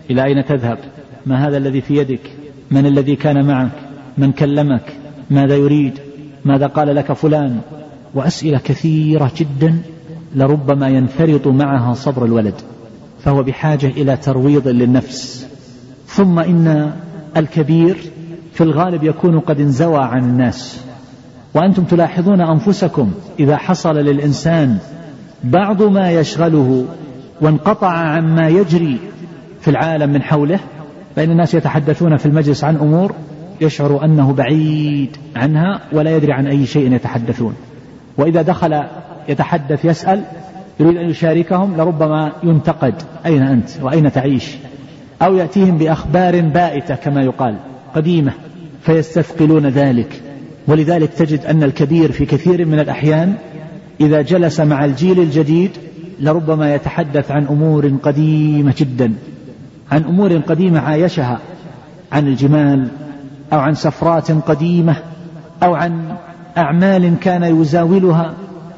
[0.09, 0.77] إلى أين تذهب؟
[1.25, 2.31] ما هذا الذي في يدك؟
[2.71, 3.71] من الذي كان معك؟
[4.17, 4.93] من كلمك؟
[5.29, 5.99] ماذا يريد؟
[6.45, 7.59] ماذا قال لك فلان؟
[8.13, 9.81] وأسئلة كثيرة جدا
[10.35, 12.55] لربما ينفرط معها صبر الولد
[13.23, 15.47] فهو بحاجة إلى ترويض للنفس.
[16.07, 16.93] ثم إن
[17.37, 17.97] الكبير
[18.55, 20.85] في الغالب يكون قد انزوى عن الناس.
[21.53, 24.77] وأنتم تلاحظون أنفسكم إذا حصل للإنسان
[25.43, 26.85] بعض ما يشغله
[27.41, 28.99] وانقطع عما يجري
[29.61, 30.59] في العالم من حوله
[31.15, 33.13] فإن الناس يتحدثون في المجلس عن أمور
[33.61, 37.55] يشعر أنه بعيد عنها ولا يدري عن أي شيء يتحدثون.
[38.17, 38.83] وإذا دخل
[39.29, 40.23] يتحدث يسأل
[40.79, 42.93] يريد أن يشاركهم لربما ينتقد
[43.25, 44.55] أين أنت؟ وأين تعيش؟
[45.21, 47.57] أو يأتيهم بأخبار بائتة كما يقال.
[47.95, 48.34] قديمة
[48.81, 50.21] فيستثقلون ذلك.
[50.67, 53.34] ولذلك تجد أن الكبير في كثير من الأحيان
[54.01, 55.71] إذا جلس مع الجيل الجديد
[56.19, 59.13] لربما يتحدث عن أمور قديمة جدا
[59.91, 61.39] عن أمور قديمة عايشها
[62.12, 62.88] عن الجمال
[63.53, 64.95] أو عن سفرات قديمة
[65.63, 66.15] أو عن
[66.58, 68.34] أعمال كان يزاولها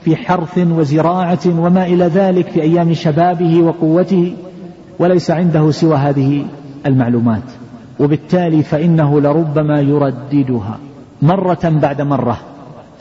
[0.06, 4.34] في حرث وزراعة وما إلى ذلك في أيام شبابه وقوته
[5.00, 6.46] وليس عنده سوى هذه
[6.86, 7.44] المعلومات.
[8.00, 10.80] وبالتالي فإنه لربما يرددها
[11.22, 12.38] مرة بعد مرة.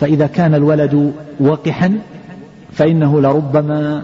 [0.01, 1.99] فإذا كان الولد وقحا
[2.73, 4.03] فإنه لربما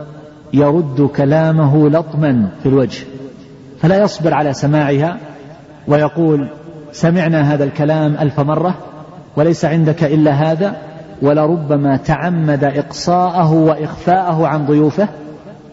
[0.52, 3.04] يرد كلامه لطما في الوجه.
[3.80, 5.16] فلا يصبر على سماعها
[5.88, 6.48] ويقول
[6.92, 8.74] سمعنا هذا الكلام ألف مرة
[9.36, 10.76] وليس عندك إلا هذا
[11.22, 15.08] ولربما تعمد إقصاءه وإخفاءه عن ضيوفه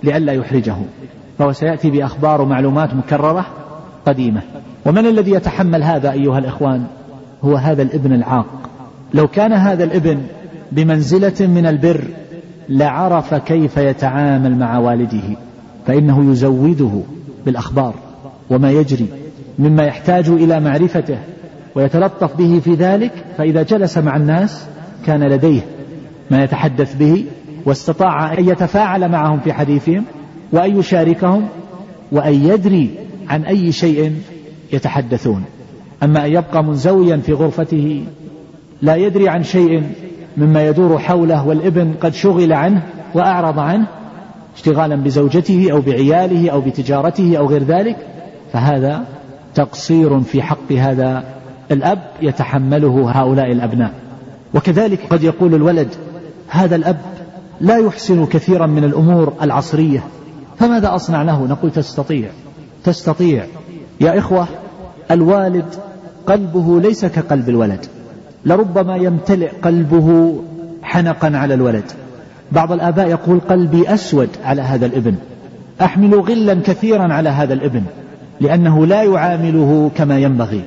[0.04, 0.76] لئلا يحرجه.
[1.40, 3.46] فهو سيأتي بأخبار ومعلومات مكررة
[4.10, 4.42] قديمة
[4.86, 6.84] ومن الذي يتحمل هذا أيها الإخوان؟
[7.44, 8.46] هو هذا الابن العاق.
[9.14, 10.20] لو كان هذا الابن
[10.72, 12.04] بمنزلة من البر
[12.70, 15.38] لعرف كيف يتعامل مع والده
[15.88, 17.02] فإنه يزوده
[17.46, 17.94] بالأخبار
[18.50, 19.08] وما يجري
[19.60, 21.18] مما يحتاج إلى معرفته
[21.76, 24.66] ويتلطف به في ذلك فإذا جلس مع الناس
[25.06, 25.62] كان لديه
[26.32, 27.26] ما يتحدث به
[27.66, 30.04] واستطاع أن يتفاعل معهم في حديثهم
[30.52, 31.48] وأن يشاركهم
[32.12, 32.90] وأن يدري
[33.30, 34.22] عن أي شيء
[34.74, 35.44] يتحدثون.
[36.04, 38.04] أما أن يبقى منزويا في غرفته
[38.82, 39.84] لا يدري عن شيء
[40.38, 42.84] مما يدور حوله والابن قد شغل عنه
[43.16, 43.88] وأعرض عنه
[44.56, 47.98] اشتغالا بزوجته أو بعياله أو بتجارته أو غير ذلك
[48.54, 49.06] فهذا
[49.56, 51.24] تقصير في حق هذا
[51.72, 53.92] الأب يتحمله هؤلاء الأبناء.
[54.54, 55.88] وكذلك قد يقول الولد
[56.48, 56.98] هذا الأب
[57.62, 60.04] لا يحسن كثيرا من الأمور العصرية
[60.58, 62.30] فماذا أصنع له؟ نقول تستطيع.
[62.84, 63.46] تستطيع.
[64.02, 64.48] يا إخوة
[65.12, 65.66] الوالد
[66.28, 67.86] قلبه ليس كقلب الولد
[68.46, 70.40] لربما يمتلئ قلبه
[70.84, 71.84] حنقا على الولد.
[72.52, 75.16] بعض الآباء يقول قلبي أسود على هذا الابن
[75.82, 77.84] أحمل غلا كثيرا على هذا الابن
[78.42, 80.64] لأنه لا يعامله كما ينبغي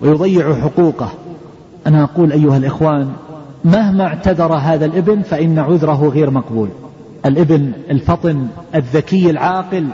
[0.00, 1.12] ويضيع حقوقه.
[1.86, 3.12] أنا أقول أيها الإخوان
[3.64, 6.68] مهما اعتذر هذا الابن فإن عذره غير مقبول.
[7.26, 9.86] الابن الفطن الذكي العاقل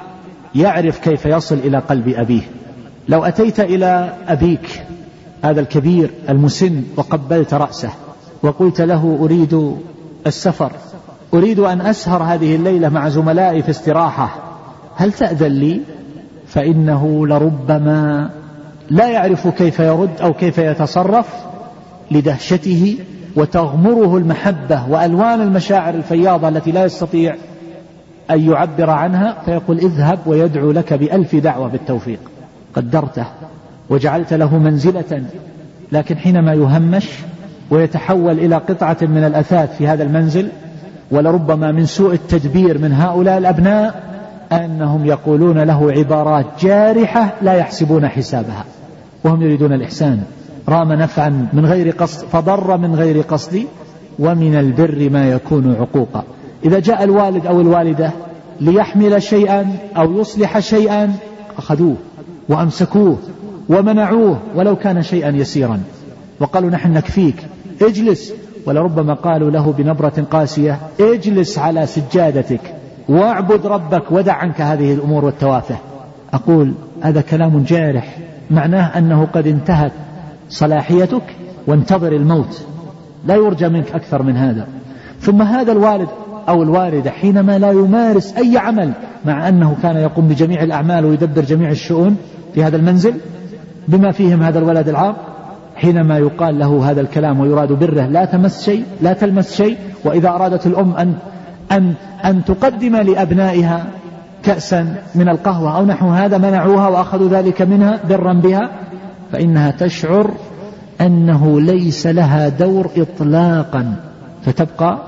[0.54, 2.42] يعرف كيف يصل إلى قلب أبيه.
[3.08, 4.82] لو أتيت إلى أبيك
[5.44, 7.90] هذا الكبير المسن وقبلت رأسه
[8.42, 9.76] وقلت له أريد
[10.26, 10.72] السفر
[11.34, 14.30] أريد أن أسهر هذه الليلة مع زملائي في استراحة
[14.96, 15.80] هل تأذن لي؟
[16.48, 18.30] فإنه لربما
[18.90, 21.26] لا يعرف كيف يرد أو كيف يتصرف
[22.10, 22.98] لدهشته
[23.36, 27.36] وتغمره المحبة وألوان المشاعر الفياضة التي لا يستطيع
[28.30, 32.18] أن يعبر عنها فيقول اذهب ويدعو لك بألف دعوة بالتوفيق.
[32.74, 33.24] قدرته
[33.90, 35.22] وجعلت له منزلة.
[35.92, 37.08] لكن حينما يهمش
[37.70, 40.48] ويتحول إلى قطعة من الأثاث في هذا المنزل
[41.10, 44.02] ولربما من سوء التدبير من هؤلاء الأبناء
[44.52, 48.64] أنهم يقولون له عبارات جارحة لا يحسبون حسابها
[49.24, 50.22] وهم يريدون الإحسان.
[50.68, 53.62] رام نفعا من غير قصد فضر من غير قصد
[54.18, 56.24] ومن البر ما يكون عقوقا.
[56.64, 58.10] إذا جاء الوالد أو الوالدة
[58.60, 61.14] ليحمل شيئا أو يصلح شيئا
[61.58, 61.96] أخذوه
[62.48, 63.16] وأمسكوه
[63.68, 65.80] ومنعوه ولو كان شيئا يسيرا.
[66.40, 67.36] وقالوا نحن نكفيك
[67.82, 68.32] اجلس.
[68.66, 72.60] ولربما قالوا له بنبرة قاسية اجلس على سجادتك
[73.08, 75.76] واعبد ربك ودع عنك هذه الأمور والتوافه.
[76.32, 78.18] أقول هذا كلام جارح
[78.50, 79.92] معناه أنه قد انتهت
[80.48, 81.22] صلاحيتك
[81.66, 82.62] وانتظر الموت.
[83.26, 84.66] لا يرجى منك أكثر من هذا.
[85.20, 86.08] ثم هذا الوالد
[86.48, 88.92] أو الوالدة حينما لا يمارس أي عمل
[89.24, 92.16] مع أنه كان يقوم بجميع الأعمال ويدبر جميع الشؤون
[92.54, 93.14] في هذا المنزل
[93.88, 95.16] بما فيهم هذا الولد العاق
[95.76, 100.66] حينما يقال له هذا الكلام ويراد بره لا تمس شيء لا تلمس شيء وإذا أرادت
[100.66, 101.14] الأم أن
[101.72, 103.86] أن أن تقدم لأبنائها
[104.42, 108.70] كأسا من القهوة أو نحو هذا منعوها وأخذوا ذلك منها برا بها
[109.32, 110.30] فإنها تشعر
[111.00, 113.94] أنه ليس لها دور إطلاقا
[114.44, 114.98] فتبقى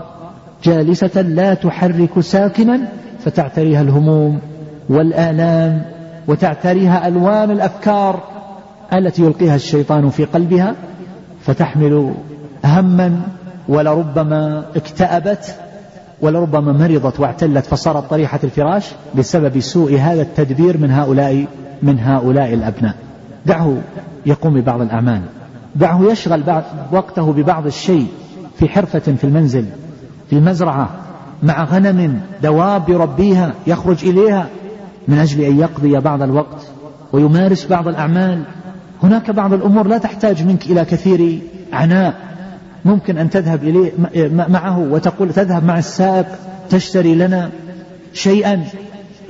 [0.62, 2.80] جالسة لا تحرك ساكنا
[3.24, 4.38] فتعتريها الهموم
[4.88, 5.82] والآلام
[6.28, 8.22] وتعتريها ألوان الأفكار
[8.92, 10.74] التي يلقيها الشيطان في قلبها
[11.40, 12.14] فتحمل
[12.64, 13.20] هما
[13.68, 15.54] ولربما اكتأبت
[16.20, 21.44] ولربما مرضت واعتلت فصارت طريحة الفراش بسبب سوء هذا التدبير من هؤلاء
[21.82, 22.94] من هؤلاء الأبناء.
[23.46, 23.76] دعه
[24.26, 25.20] يقوم ببعض الأعمال.
[25.76, 28.06] دعه يشغل بعض وقته ببعض الشيء
[28.58, 29.64] في حرفة في المنزل.
[30.30, 30.90] في المزرعة
[31.42, 34.48] مع غنم دواب يربيها يخرج إليها
[35.08, 36.66] من أجل أن يقضي بعض الوقت
[37.12, 38.42] ويمارس بعض الأعمال.
[39.02, 41.38] هناك بعض الأمور لا تحتاج منك إلى كثير
[41.72, 42.14] عناء.
[42.84, 43.92] ممكن أن تذهب إليه
[44.48, 46.26] معه وتقول تذهب مع السائق
[46.70, 47.50] تشتري لنا
[48.12, 48.64] شيئا.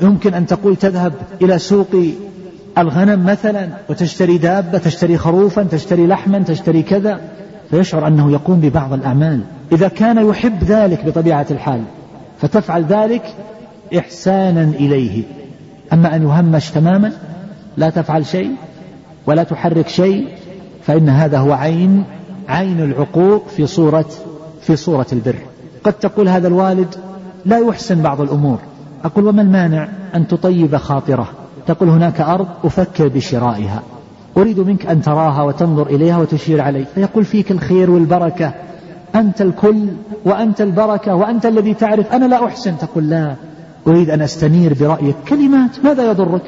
[0.03, 1.97] يمكن أن تقول تذهب إلى سوق
[2.79, 7.21] الغنم مثلا وتشتري دابة تشتري خروفا تشتري لحما تشتري كذا.
[7.71, 9.41] فيشعر أنه يقوم ببعض الأعمال.
[9.73, 11.83] إذا كان يحب ذلك بطبيعة الحال
[12.39, 13.23] فتفعل ذلك
[13.99, 15.23] إحسانا إليه.
[15.93, 17.13] أما أن يهمش تماما
[17.77, 18.51] لا تفعل شيء
[19.27, 20.29] ولا تحرك شيء
[20.83, 22.05] فإن هذا هو عين
[22.49, 24.07] عين العقوق في صورة
[24.61, 25.37] في صورة البر.
[25.85, 26.95] قد تقول هذا الوالد
[27.47, 28.59] لا يحسن بعض الأمور.
[29.05, 31.29] أقول وما المانع أن تطيب خاطره؟
[31.67, 33.83] تقول هناك أرض أفكر بشرائها.
[34.37, 38.53] أريد منك أن تراها وتنظر إليها وتشير علي فيقول فيك الخير والبركة.
[39.15, 39.87] أنت الكل
[40.25, 42.13] وأنت البركة وأنت الذي تعرف.
[42.13, 42.79] أنا لا أحسن.
[42.79, 43.35] تقول لا.
[43.87, 45.17] أريد أن أستنير برأيك.
[45.29, 45.85] كلمات.
[45.85, 46.43] ماذا يضرك؟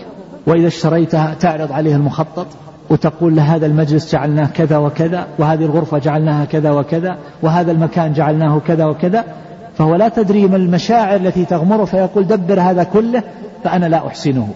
[0.46, 2.46] وإذا اشتريتها تعرض عليه المخطط
[2.90, 8.58] وتقول له هذا المجلس جعلناه كذا وكذا وهذه الغرفة جعلناها كذا وكذا وهذا المكان جعلناه
[8.58, 9.24] كذا وكذا.
[9.78, 11.84] فهو لا تدري ما المشاعر التي تغمره.
[11.84, 13.22] فيقول دبر هذا كله
[13.64, 14.48] فأنا لا أحسنه.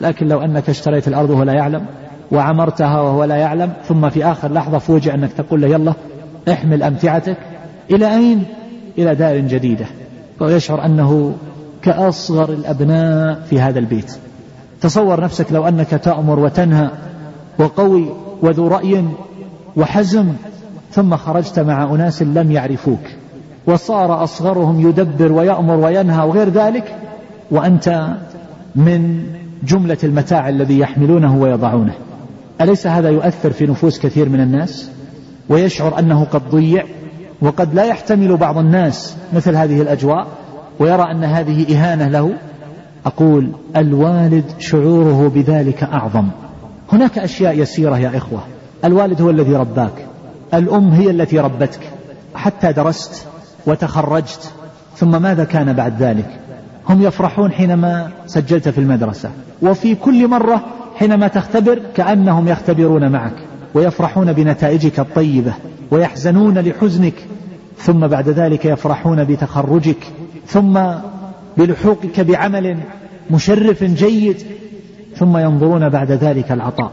[0.00, 1.82] لكن لو أنك اشتريت الأرض وهو لا يعلم
[2.32, 5.92] وعمرتها وهو لا يعلم ثم في آخر لحظة فوجئ أنك تقول له يلا
[6.48, 7.36] احمل أمتعتك
[7.90, 8.44] إلى أين؟
[8.98, 9.86] إلى دار جديدة.
[10.40, 11.34] ويشعر أنه
[11.82, 14.16] كأصغر الأبناء في هذا البيت.
[14.80, 16.90] تصور نفسك لو أنك تأمر وتنهى
[17.58, 18.04] وقوي
[18.42, 19.04] وذو رأي
[19.76, 20.32] وحزم
[20.92, 23.02] ثم خرجت مع أناس لم يعرفوك.
[23.66, 26.96] وصار أصغرهم يدبر ويأمر وينهى وغير ذلك
[27.50, 28.16] وأنت
[28.76, 29.24] من
[29.62, 31.94] جملة المتاع الذي يحملونه ويضعونه.
[32.60, 34.90] أليس هذا يؤثر في نفوس كثير من الناس؟
[35.48, 36.84] ويشعر أنه قد ضيع
[37.42, 40.26] وقد لا يحتمل بعض الناس مثل هذه الأجواء
[40.78, 42.32] ويرى أن هذه إهانة له.
[43.06, 46.28] أقول الوالد شعوره بذلك أعظم.
[46.92, 48.40] هناك أشياء يسيرة يا إخوة.
[48.84, 50.06] الوالد هو الذي رباك.
[50.54, 51.80] الأم هي التي ربتك.
[52.34, 53.26] حتى درست
[53.66, 54.52] وتخرجت
[54.96, 56.40] ثم ماذا كان بعد ذلك؟
[56.88, 59.30] هم يفرحون حينما سجلت في المدرسة.
[59.62, 60.64] وفي كل مرة
[61.00, 63.32] حينما تختبر كأنهم يختبرون معك
[63.74, 65.52] ويفرحون بنتائجك الطيبة
[65.90, 67.14] ويحزنون لحزنك
[67.78, 70.06] ثم بعد ذلك يفرحون بتخرجك
[70.46, 70.80] ثم
[71.56, 72.76] بلحوقك بعمل
[73.30, 74.36] مشرف جيد
[75.16, 76.92] ثم ينظرون بعد ذلك العطاء.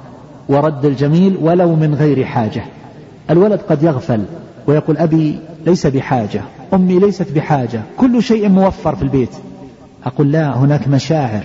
[0.49, 2.63] ورد الجميل ولو من غير حاجة.
[3.29, 4.23] الولد قد يغفل
[4.67, 6.41] ويقول أبي ليس بحاجة
[6.73, 9.35] أمي ليست بحاجة كل شيء موفر في البيت.
[10.05, 11.43] أقول لا هناك مشاعر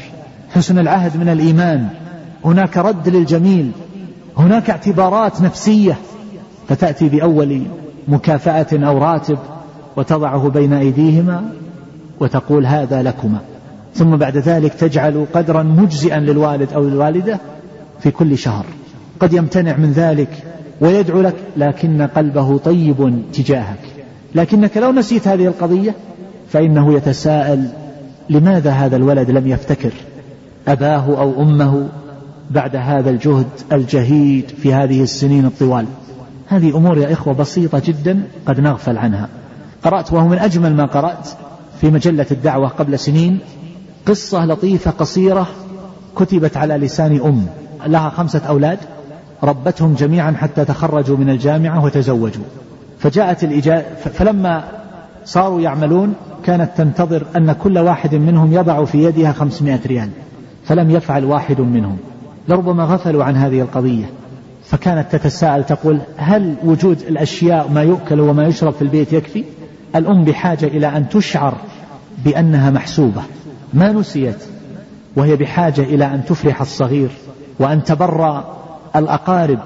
[0.55, 1.89] حسن العهد من الإيمان
[2.45, 3.71] هناك رد للجميل
[4.37, 5.99] هناك اعتبارات نفسية
[6.69, 7.63] فتأتي بأول
[8.09, 9.39] مكافأة أو راتب
[9.97, 11.45] وتضعه بين أيديهما
[12.21, 13.39] وتقول هذا لكما.
[13.95, 17.39] ثم بعد ذلك تجعل قدرا مجزئا للوالد أو الوالدة
[18.01, 18.65] في كل شهر.
[19.21, 20.29] قد يمتنع من ذلك
[20.81, 23.81] ويدعو لك لكن قلبه طيب تجاهك.
[24.35, 25.95] لكنك لو نسيت هذه القضية
[26.49, 27.69] فإنه يتساءل
[28.31, 29.93] لماذا هذا الولد لم يفتكر؟
[30.69, 31.89] أباه أو أمه؟
[32.55, 35.87] بعد هذا الجهد الجهيد في هذه السنين الطوال.
[36.49, 39.29] هذه أمور يا إخوة بسيطة جدا قد نغفل عنها.
[39.85, 41.29] قرأت وهو من أجمل ما قرأت
[41.81, 43.39] في مجلة الدعوة قبل سنين
[44.07, 45.47] قصة لطيفة قصيرة
[46.17, 47.47] كتبت على لسان أم.
[47.87, 48.79] لها خمسة أولاد
[49.43, 52.45] ربتهم جميعا حتى تخرجوا من الجامعة وتزوجوا.
[52.99, 53.85] فجاءت الإجازة
[54.15, 54.65] فلما
[55.25, 60.09] صاروا يعملون كانت تنتظر أن كل واحد منهم يضع في يدها خمسمائة ريال.
[60.65, 61.99] فلم يفعل واحد منهم.
[62.49, 64.11] لربما غفلوا عن هذه القضية.
[64.65, 69.45] فكانت تتساءل تقول هل وجود الأشياء ما يؤكل وما يشرب في البيت يكفي؟
[69.97, 71.55] الأم بحاجة إلى أن تشعر
[72.25, 73.23] بأنها محسوبة.
[73.75, 74.45] ما نسيت؟
[75.17, 77.09] وهي بحاجة إلى أن تفرح الصغير
[77.59, 78.45] وأن تبر
[78.97, 79.59] الأقارب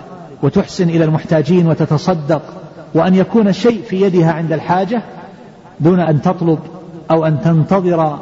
[0.43, 2.43] وتحسن إلى المحتاجين وتتصدق
[2.95, 5.03] وأن يكون شيء في يدها عند الحاجة
[5.81, 6.59] دون أن تطلب
[7.11, 8.19] أو أن تنتظر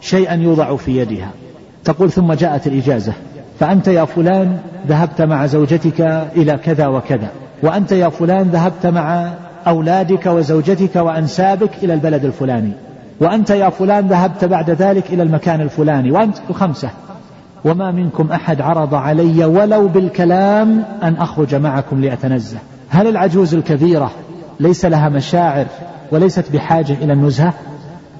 [0.00, 1.30] شيئا يوضع في يدها.
[1.84, 3.12] تقول ثم جاءت الإجازة.
[3.60, 4.58] فأنت يا فلان
[4.88, 6.00] ذهبت مع زوجتك
[6.36, 7.28] إلى كذا وكذا
[7.62, 9.32] وأنت يا فلان ذهبت مع
[9.66, 12.72] أولادك وزوجتك وأنسابك إلى البلد الفلاني
[13.20, 16.90] وأنت يا فلان ذهبت بعد ذلك إلى المكان الفلاني وأنت خمسة.
[17.64, 22.58] وما منكم أحد عرض علي ولو بالكلام أن أخرج معكم لأتنزه.
[22.88, 24.10] هل العجوز الكبيرة
[24.60, 25.66] ليس لها مشاعر
[26.12, 27.54] وليست بحاجة إلى النزهة؟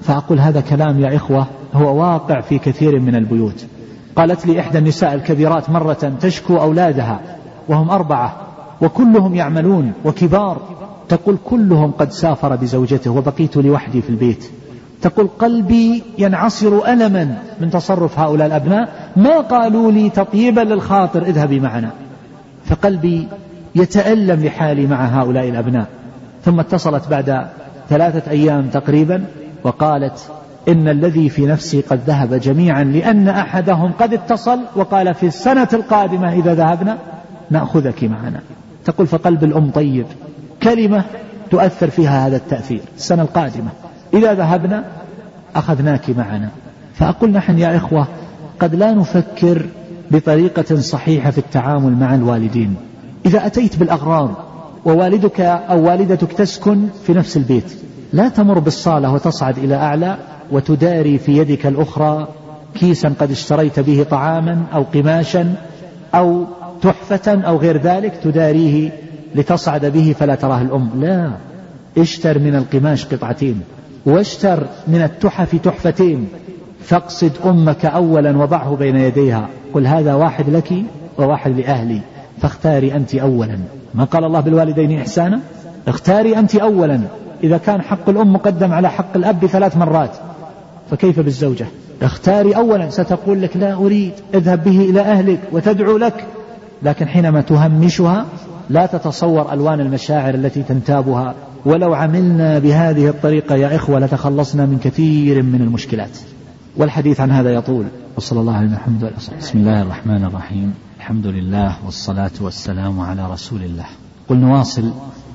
[0.01, 3.65] فأقول هذا كلام يا إخوة هو واقع في كثير من البيوت.
[4.15, 7.19] قالت لي إحدى النساء الكبيرات مرة تشكو أولادها
[7.67, 8.35] وهم أربعة
[8.81, 10.61] وكلهم يعملون وكبار.
[11.09, 14.49] تقول كلهم قد سافر بزوجته وبقيت لوحدي في البيت.
[15.01, 18.89] تقول قلبي ينعصر ألما من تصرف هؤلاء الأبناء.
[19.15, 21.89] ما قالوا لي تطيبا للخاطر اذهبي معنا.
[22.65, 23.27] فقلبي
[23.75, 25.87] يتألم لحالي مع هؤلاء الأبناء.
[26.45, 27.47] ثم اتصلت بعد
[27.89, 29.25] ثلاثة أيام تقريبا
[29.63, 30.31] وقالت
[30.67, 36.33] إن الذي في نفسي قد ذهب جميعا لأن أحدهم قد اتصل وقال في السنة القادمة
[36.33, 36.97] إذا ذهبنا
[37.49, 38.39] نأخذك معنا.
[38.85, 40.05] تقول فقلب الأم طيب.
[40.63, 41.03] كلمة
[41.51, 42.81] تؤثر فيها هذا التأثير.
[42.97, 43.69] السنة القادمة.
[44.13, 44.83] إذا ذهبنا
[45.55, 46.49] أخذناك معنا.
[46.93, 48.07] فأقول نحن يا إخوة
[48.59, 49.65] قد لا نفكر
[50.11, 52.75] بطريقة صحيحة في التعامل مع الوالدين.
[53.25, 54.31] إذا أتيت بالأغراض
[54.85, 57.77] ووالدك أو والدتك تسكن في نفس البيت
[58.13, 60.17] لا تمر بالصالة وتصعد إلى أعلى
[60.51, 62.27] وتداري في يدك الأخرى
[62.75, 65.55] كيسا قد اشتريت به طعاما أو قماشا
[66.15, 66.45] أو
[66.81, 68.91] تحفة أو غير ذلك تداريه
[69.35, 70.89] لتصعد به فلا تراه الأم.
[70.95, 71.31] لا
[71.97, 73.61] اشتر من القماش قطعتين
[74.05, 76.27] واشتر من التحف تحفتين.
[76.83, 79.49] فاقصد أمك أولا وضعه بين يديها.
[79.73, 80.73] قل هذا واحد لك
[81.17, 82.01] وواحد لأهلي.
[82.41, 83.59] فاختاري أنت أولا.
[83.93, 85.39] ما قال الله بالوالدين إحسانا؟
[85.87, 86.99] اختاري أنت أولا.
[87.43, 90.11] إذا كان حق الأم مقدم على حق الأب بثلاث مرات.
[90.91, 91.65] فكيف بالزوجة؟
[92.01, 96.25] اختاري أولا ستقول لك لا أريد اذهب به إلى أهلك وتدعو لك.
[96.83, 98.25] لكن حينما تهمشها
[98.69, 101.35] لا تتصور ألوان المشاعر التي تنتابها.
[101.65, 106.17] ولو عملنا بهذه الطريقة يا إخوة لتخلصنا من كثير من المشكلات.
[106.77, 107.85] والحديث عن هذا يطول.
[108.17, 110.73] وصلى الله على محمد بسم الله الرحمن الرحيم.
[110.97, 113.85] الحمد لله والصلاة والسلام على رسول الله.
[114.29, 114.91] قل نواصل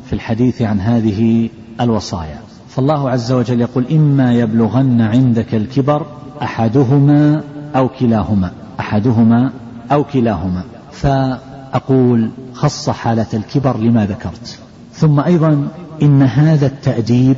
[0.07, 1.49] في الحديث عن هذه
[1.81, 2.39] الوصايا.
[2.77, 6.07] فالله عز وجل يقول إما يبلغن عندك الكبر
[6.43, 7.43] أحدهما
[7.77, 8.51] أو كلاهما
[8.81, 9.51] أحدهما
[9.93, 10.63] أو كلاهما.
[10.93, 14.59] فأقول خص حالة الكبر لما ذكرت.
[14.93, 15.69] ثم أيضا
[16.03, 17.37] إن هذا التأديب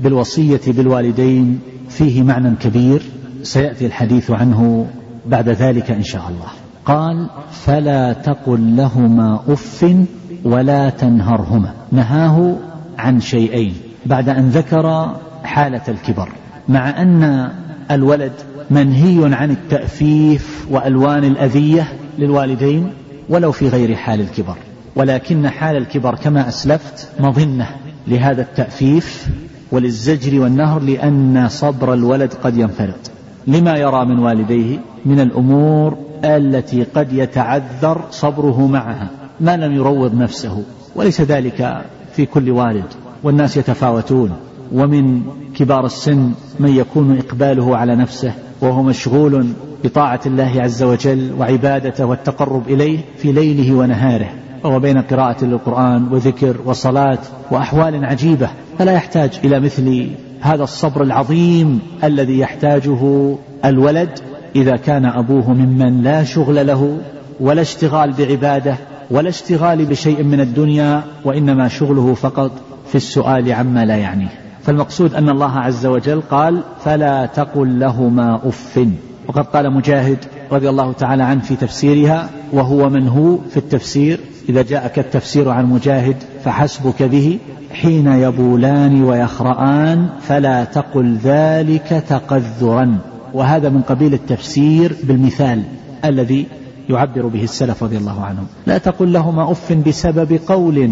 [0.00, 3.02] بالوصية بالوالدين فيه معنى كبير
[3.42, 4.86] سيأتي الحديث عنه
[5.26, 6.48] بعد ذلك إن شاء الله.
[6.84, 9.96] قال فلا تقل لهما أف
[10.44, 11.72] ولا تنهرهما.
[11.92, 12.56] نهاه
[12.98, 13.74] عن شيئين.
[14.06, 16.28] بعد أن ذكر حالة الكبر
[16.68, 17.50] مع أن
[17.90, 18.32] الولد
[18.70, 22.92] منهي عن التأفيف وألوان الأذية للوالدين
[23.28, 24.56] ولو في غير حال الكبر
[24.96, 27.66] ولكن حال الكبر كما أسلفت مظنة
[28.08, 29.28] لهذا التأفيف
[29.72, 33.10] وللزجر والنهر لأن صبر الولد قد ينفرط.
[33.46, 39.08] لما يرى من والديه من الأمور التي قد يتعذر صبره معها؟
[39.40, 40.62] ما لم يروض نفسه
[40.94, 42.84] وليس ذلك في كل والد.
[43.22, 44.30] والناس يتفاوتون.
[44.72, 45.22] ومن
[45.54, 49.46] كبار السن من يكون إقباله على نفسه وهو مشغول
[49.84, 54.28] بطاعة الله عز وجل وعبادته والتقرب إليه في ليله ونهاره.
[54.64, 57.18] وهو بين قراءة للقرآن وذكر وصلاة
[57.50, 58.50] وأحوال عجيبة.
[58.78, 60.08] فلا يحتاج إلى مثل
[60.40, 64.18] هذا الصبر العظيم الذي يحتاجه الولد
[64.56, 66.98] إذا كان أبوه ممن لا شغل له
[67.40, 68.76] ولا اشتغال بعباده
[69.10, 72.50] ولا اشتغال بشيء من الدنيا وإنما شغله فقط
[72.90, 74.28] في السؤال عما لا يعنيه.
[74.62, 78.86] فالمقصود أن الله عز وجل قال فلا تقل لهما أف
[79.28, 80.18] وقد قال مجاهد
[80.52, 85.66] رضي الله تعالى عنه في تفسيرها وهو من هو في التفسير؟ إذا جاءك التفسير عن
[85.66, 87.38] مجاهد فحسبك به
[87.72, 92.98] حين يبولان ويخرآن فلا تقل ذلك تقذرا
[93.34, 95.62] وهذا من قبيل التفسير بالمثال
[96.04, 96.46] الذي
[96.88, 98.46] يعبر به السلف رضي الله عنهم.
[98.66, 100.90] لا تقل لهما أف بسبب قول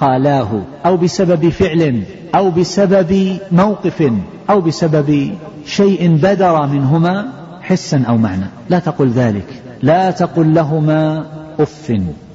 [0.00, 2.02] قالاه أو بسبب فعل
[2.34, 4.12] أو بسبب موقف
[4.50, 5.34] أو بسبب
[5.66, 7.28] شيء بدر منهما
[7.62, 8.46] حسا أو معنى.
[8.68, 9.62] لا تقل ذلك.
[9.82, 11.24] لا تقل لهما
[11.60, 11.92] أف.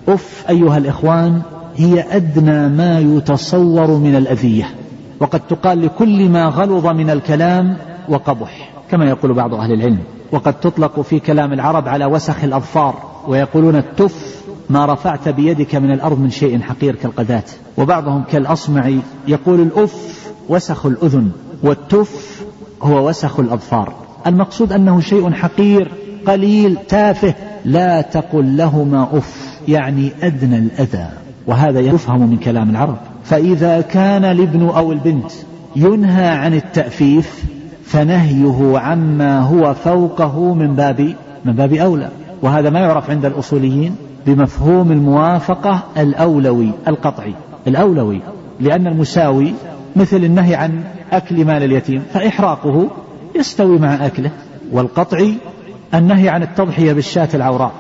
[0.07, 1.41] أف أيها الإخوان
[1.76, 4.70] هي أدنى ما يتصور من الأذية
[5.20, 7.78] وقد تقال لكل ما غلظ من الكلام
[8.09, 9.99] وقبح كما يقول بعض أهل العلم
[10.32, 12.95] وقد تطلق في كلام العرب على وسخ الأظفار
[13.28, 14.34] ويقولون التف
[14.70, 17.43] ما رفعت بيدك من الأرض من شيء حقير كالقذاة
[17.78, 21.32] وبعضهم كالأصمعي يقول الأف وسخ الأذن
[21.63, 22.43] والتف
[22.82, 23.93] هو وسخ الأظفار.
[24.28, 25.91] المقصود أنه شيء حقير
[26.28, 27.34] قليل تافه
[27.66, 31.07] لا تقل لهما أف يعني أدنى الأذى.
[31.47, 32.97] وهذا يفهم من كلام العرب.
[33.24, 35.32] فإذا كان الابن أو البنت
[35.76, 37.45] ينهى عن التأفيف
[37.86, 42.09] فنهيه عما هو فوقه من باب من باب أولى.
[42.41, 43.95] وهذا ما يعرف عند الأصوليين.
[44.28, 47.34] بمفهوم الموافقة الأولوي القطعي
[47.67, 48.21] الأولوي
[48.59, 49.53] لأن المساوي
[49.95, 52.88] مثل النهي عن أكل مال اليتيم فإحراقه
[53.36, 54.32] يستوي مع أكله
[54.71, 55.34] والقطعي
[55.93, 57.71] النهي عن التضحية بالشاة العوراء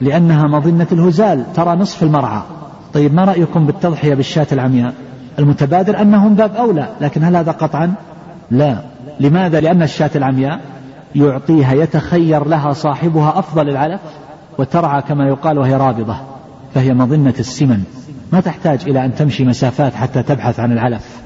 [0.00, 2.42] لأنها مظنة الهزال ترى نصف المرعى.
[2.94, 4.94] طيب ما رأيكم بالتضحية بالشاة العمياء؟
[5.38, 7.94] المتبادر أنه من باب أولى لكن هل هذا قطعا؟
[8.50, 8.76] لا.
[9.20, 10.60] لماذا؟ لأن الشاة العمياء
[11.14, 14.00] يعطيها يتخير لها صاحبها أفضل العلف
[14.58, 16.16] وترعى كما يقال وهي رابضة
[16.74, 17.84] فهي مظنة السمن.
[18.32, 21.20] ما تحتاج إلى أن تمشي مسافات حتى تبحث عن العلف.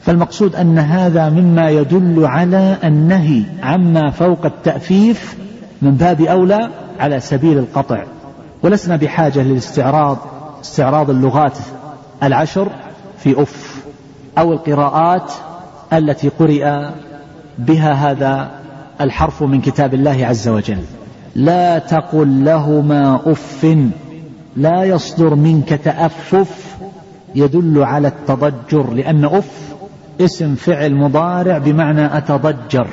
[0.00, 5.36] فالمقصود أن هذا مما يدل على النهي عما فوق التأفيف
[5.82, 6.70] من باب أولى
[7.00, 8.04] على سبيل القطع.
[8.62, 10.18] ولسنا بحاجة للاستعراض
[10.60, 11.58] استعراض اللغات
[12.22, 12.68] العشر
[13.18, 13.84] في أف
[14.38, 15.32] أو القراءات
[15.92, 16.90] التي قرئ
[17.58, 18.50] بها هذا
[19.00, 20.82] الحرف من كتاب الله عز وجل.
[21.34, 23.66] لا تقل لهما أف
[24.56, 26.76] لا يصدر منك تأفف
[27.34, 29.74] يدل على التضجر لأن أف
[30.20, 32.86] اسم فعل مضارع بمعنى أتضجر.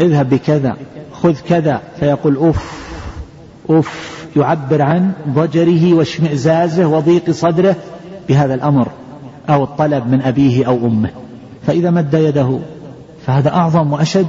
[0.00, 0.76] اذهب بكذا
[1.12, 2.86] خذ كذا فيقول أف
[3.70, 7.76] أف يعبر عن ضجره واشمئزازه وضيق صدره
[8.28, 8.88] بهذا الأمر
[9.48, 11.10] أو الطلب من أبيه أو أمه.
[11.66, 12.58] فإذا مد يده
[13.26, 14.26] فهذا أعظم وأشد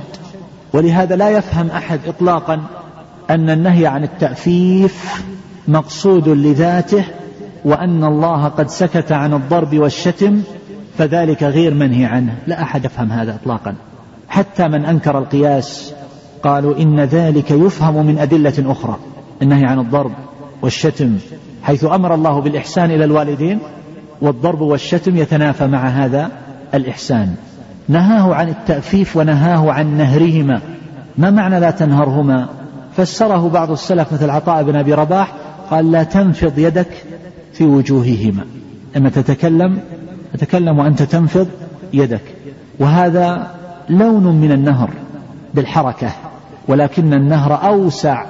[0.74, 2.62] ولهذا لا يفهم أحد إطلاقا
[3.30, 5.24] أن النهي عن التأفيف
[5.68, 7.04] مقصود لذاته
[7.66, 10.42] وأن الله قد سكت عن الضرب والشتم
[10.98, 12.36] فذلك غير منهي عنه.
[12.48, 13.76] لا أحد يفهم هذا إطلاقا.
[14.30, 15.94] حتى من أنكر القياس
[16.44, 18.98] قالوا إن ذلك يفهم من أدلة أخرى
[19.42, 20.12] النهي عن الضرب
[20.62, 21.18] والشتم
[21.64, 23.60] حيث أمر الله بالإحسان إلى الوالدين
[24.22, 26.30] والضرب والشتم يتنافى مع هذا
[26.74, 27.36] الإحسان.
[27.88, 30.62] نهاه عن التأفيف ونهاه عن نهرهما.
[31.18, 32.50] ما معنى لا تنهرهما؟
[32.98, 35.34] فسره بعض السلف مثل عطاء بن أبي رباح
[35.70, 37.06] قال لا تنفض يدك
[37.54, 38.46] في وجوههما.
[38.96, 39.80] لما تتكلم
[40.34, 41.48] تتكلم وأنت تنفض
[41.94, 42.22] يدك.
[42.80, 43.52] وهذا
[43.90, 44.90] لون من النهر
[45.54, 46.12] بالحركة
[46.68, 48.26] ولكن النهر أوسع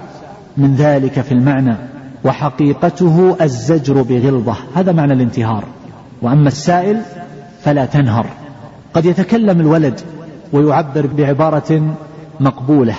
[0.57, 1.75] من ذلك في المعنى
[2.23, 4.55] وحقيقته الزجر بغلظة.
[4.75, 5.63] هذا معنى الانتهار.
[6.21, 7.01] وأما السائل
[7.63, 8.25] فلا تنهر.
[8.93, 9.99] قد يتكلم الولد
[10.53, 11.95] ويعبر بعبارة
[12.39, 12.95] مقبولة.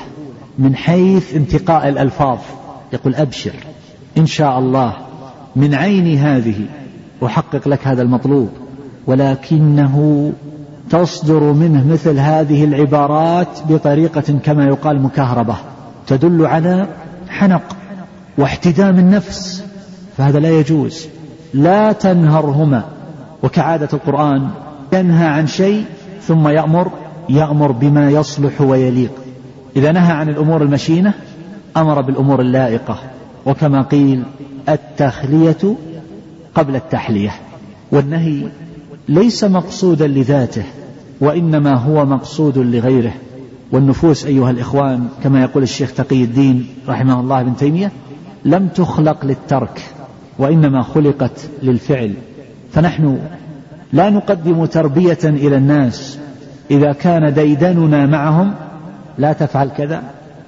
[0.59, 2.39] من حيث انتقاء الألفاظ.
[2.93, 3.53] يقول أبشر
[4.19, 4.97] إن شاء الله
[5.57, 6.67] من عين هذه
[7.27, 8.49] أحقق لك هذا المطلوب.
[9.07, 10.33] ولكنه
[10.91, 15.57] تصدر منه مثل هذه العبارات بطريقة كما يقال مكهربة.
[16.07, 16.87] تدل على
[17.29, 17.77] حنق
[18.39, 19.65] واحتدام النفس.
[20.17, 21.07] فهذا لا يجوز.
[21.55, 22.85] لا تنهرهما.
[23.43, 24.49] وكعادة القرآن
[24.93, 25.85] ينهى عن شيء
[26.23, 26.91] ثم يأمر
[27.29, 29.28] يأمر بما يصلح ويليق.
[29.79, 31.15] إذا نهى عن الأمور المشينة
[31.77, 32.99] أمر بالأمور اللائقة.
[33.47, 34.23] وكما قيل
[34.69, 35.75] التخلية
[36.55, 37.35] قبل التحلية.
[37.93, 38.43] والنهي
[39.09, 40.63] ليس مقصودا لذاته
[41.21, 43.13] وإنما هو مقصود لغيره.
[43.73, 47.93] والنفوس أيها الإخوان كما يقول الشيخ تقي الدين رحمه الله ابن تيمية
[48.45, 49.83] لم تخلق للترك
[50.39, 52.13] وإنما خلقت للفعل.
[52.73, 53.19] فنحن
[53.93, 56.19] لا نقدم تربية إلى الناس
[56.71, 58.55] إذا كان ديدننا معهم
[59.19, 60.03] لا تفعل كذا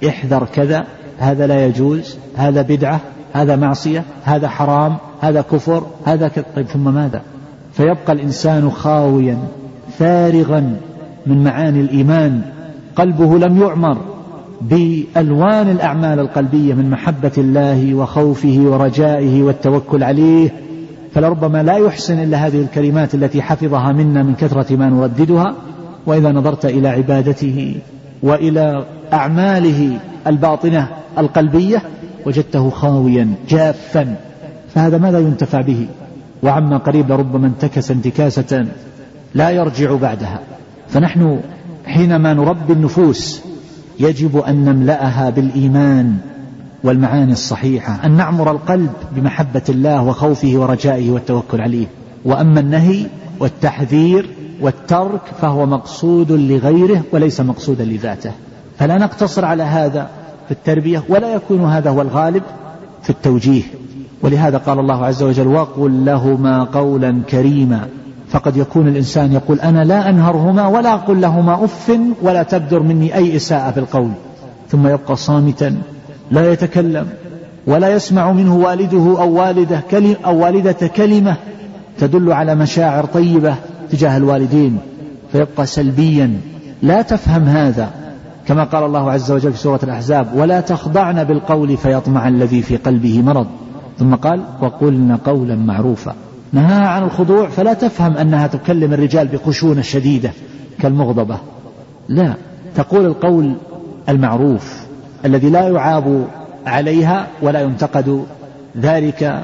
[0.07, 0.85] احذر كذا
[1.17, 3.01] هذا لا يجوز هذا بدعة
[3.33, 6.45] هذا معصية هذا حرام هذا كفر هذا كذا.
[6.55, 7.21] طيب ثم ماذا؟
[7.73, 9.37] فيبقى الإنسان خاويا
[9.99, 10.75] فارغا
[11.25, 12.41] من معاني الإيمان
[12.95, 13.97] قلبه لم يعمر
[14.61, 20.49] بألوان الأعمال القلبية من محبة الله وخوفه ورجائه والتوكل عليه.
[21.13, 25.55] فلربما لا يحسن إلا هذه الكلمات التي حفظها منا من كثرة ما نرددها.
[26.05, 27.75] وإذا نظرت إلى عبادته
[28.23, 31.81] وإلى أعماله الباطنة القلبية
[32.25, 34.15] وجدته خاويا جافا.
[34.75, 35.87] فهذا ماذا ينتفع به؟
[36.43, 38.65] وعما قريب لربما انتكس انتكاسة
[39.35, 40.39] لا يرجع بعدها.
[40.89, 41.39] فنحن
[41.85, 43.41] حينما نربي النفوس
[43.99, 46.17] يجب أن نملأها بالإيمان
[46.83, 51.85] والمعاني الصحيحة أن نعمر القلب بمحبة الله وخوفه ورجائه والتوكل عليه.
[52.25, 53.05] وأما النهي
[53.39, 54.29] والتحذير
[54.61, 58.31] والترك فهو مقصود لغيره وليس مقصودا لذاته.
[58.77, 60.09] فلا نقتصر على هذا
[60.45, 62.43] في التربية ولا يكون هذا هو الغالب
[63.03, 63.63] في التوجيه.
[64.21, 67.87] ولهذا قال الله عز وجل وقل لهما قولا كريما
[68.29, 73.35] فقد يكون الإنسان يقول أنا لا أنهرهما ولا أقول لهما أف ولا تبدر مني أي
[73.35, 74.11] إساءة في القول
[74.69, 75.81] ثم يبقى صامتا
[76.31, 77.07] لا يتكلم
[77.67, 79.81] ولا يسمع منه والده أو والده
[80.25, 81.35] أو والدة كلمة
[81.99, 83.55] تدل على مشاعر طيبة.
[83.91, 84.77] تجاه الوالدين
[85.31, 86.37] فيبقى سلبيا.
[86.81, 87.89] لا تفهم هذا
[88.47, 93.21] كما قال الله عز وجل في سورة الأحزاب ولا تخضعن بالقول فيطمع الذي في قلبه
[93.21, 93.47] مرض.
[93.99, 96.15] ثم قال وقلن قولا معروفا.
[96.53, 100.31] نهاها عن الخضوع فلا تفهم أنها تكلم الرجال بخشونة شديدة
[100.79, 101.37] كالمغضبة.
[102.09, 102.33] لا
[102.75, 103.53] تقول القول
[104.09, 104.81] المعروف
[105.25, 106.25] الذي لا يعاب
[106.65, 108.25] عليها ولا ينتقد
[108.77, 109.43] ذلك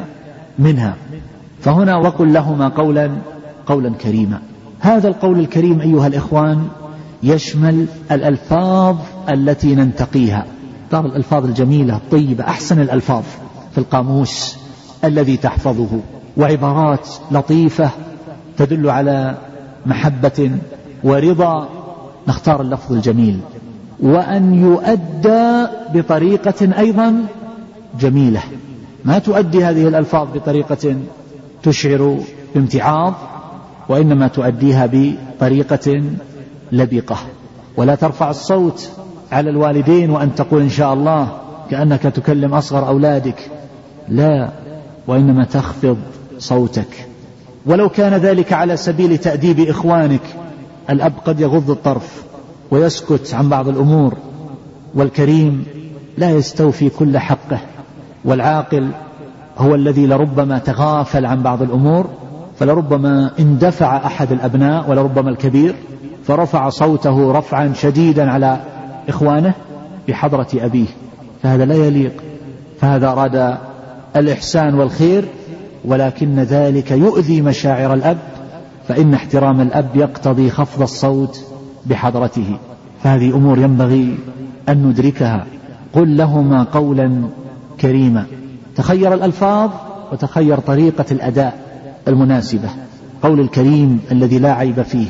[0.60, 0.95] منها.
[1.62, 3.12] فهنا وقل لهما قولا
[3.68, 4.39] قولا كريما.
[4.80, 6.68] هذا القول الكريم أيها الإخوان
[7.24, 8.95] يشمل الألفاظ
[9.30, 10.45] التي ننتقيها.
[10.91, 13.24] ترى الألفاظ الجميلة الطيبة أحسن الألفاظ
[13.72, 14.57] في القاموس
[15.03, 15.99] الذي تحفظه.
[16.38, 17.89] وعبارات لطيفة
[18.57, 19.38] تدل على
[19.86, 20.51] محبة
[21.03, 21.70] ورضا.
[22.28, 23.39] نختار اللفظ الجميل.
[23.99, 27.26] وأن يؤدى بطريقة أيضا
[27.99, 28.41] جميلة.
[29.05, 30.95] ما تؤدي هذه الألفاظ بطريقة
[31.63, 32.20] تشعر
[32.55, 33.13] بامتعاض.
[33.90, 36.04] وإنما تؤديها بطريقة
[36.72, 37.18] لبقة.
[37.78, 38.90] ولا ترفع الصوت
[39.32, 41.32] على الوالدين وأن تقول إن شاء الله
[41.72, 43.52] كأنك تكلم أصغر أولادك.
[44.10, 44.50] لا
[45.08, 45.98] وإنما تخفض
[46.38, 47.08] صوتك.
[47.66, 50.22] ولو كان ذلك على سبيل تأديب إخوانك
[50.90, 52.24] الأب قد يغض الطرف
[52.72, 54.14] ويسكت عن بعض الأمور
[54.96, 55.66] والكريم
[56.18, 57.60] لا يستوفي كل حقه
[58.26, 58.90] والعاقل
[59.58, 62.10] هو الذي لربما تغافل عن بعض الأمور
[62.60, 65.76] فلربما اندفع أحد الأبناء ولربما الكبير
[66.24, 68.60] فرفع صوته رفعا شديدا على
[69.10, 69.53] إخوانه
[70.08, 70.88] بحضرة أبيه.
[71.43, 72.24] فهذا لا يليق
[72.80, 73.58] فهذا أراد
[74.16, 75.26] الإحسان والخير
[75.86, 78.18] ولكن ذلك يؤذي مشاعر الأب
[78.88, 81.45] فإن احترام الأب يقتضي خفض الصوت
[81.86, 82.58] بحضرته.
[83.03, 84.18] فهذه أمور ينبغي
[84.70, 85.45] أن ندركها.
[85.93, 87.22] قل لهما قولا
[87.82, 88.26] كريما.
[88.76, 89.70] تخير الألفاظ
[90.12, 91.66] وتخير طريقة الأداء.
[92.08, 92.70] المناسبة
[93.24, 95.08] قول الكريم الذي لا عيب فيه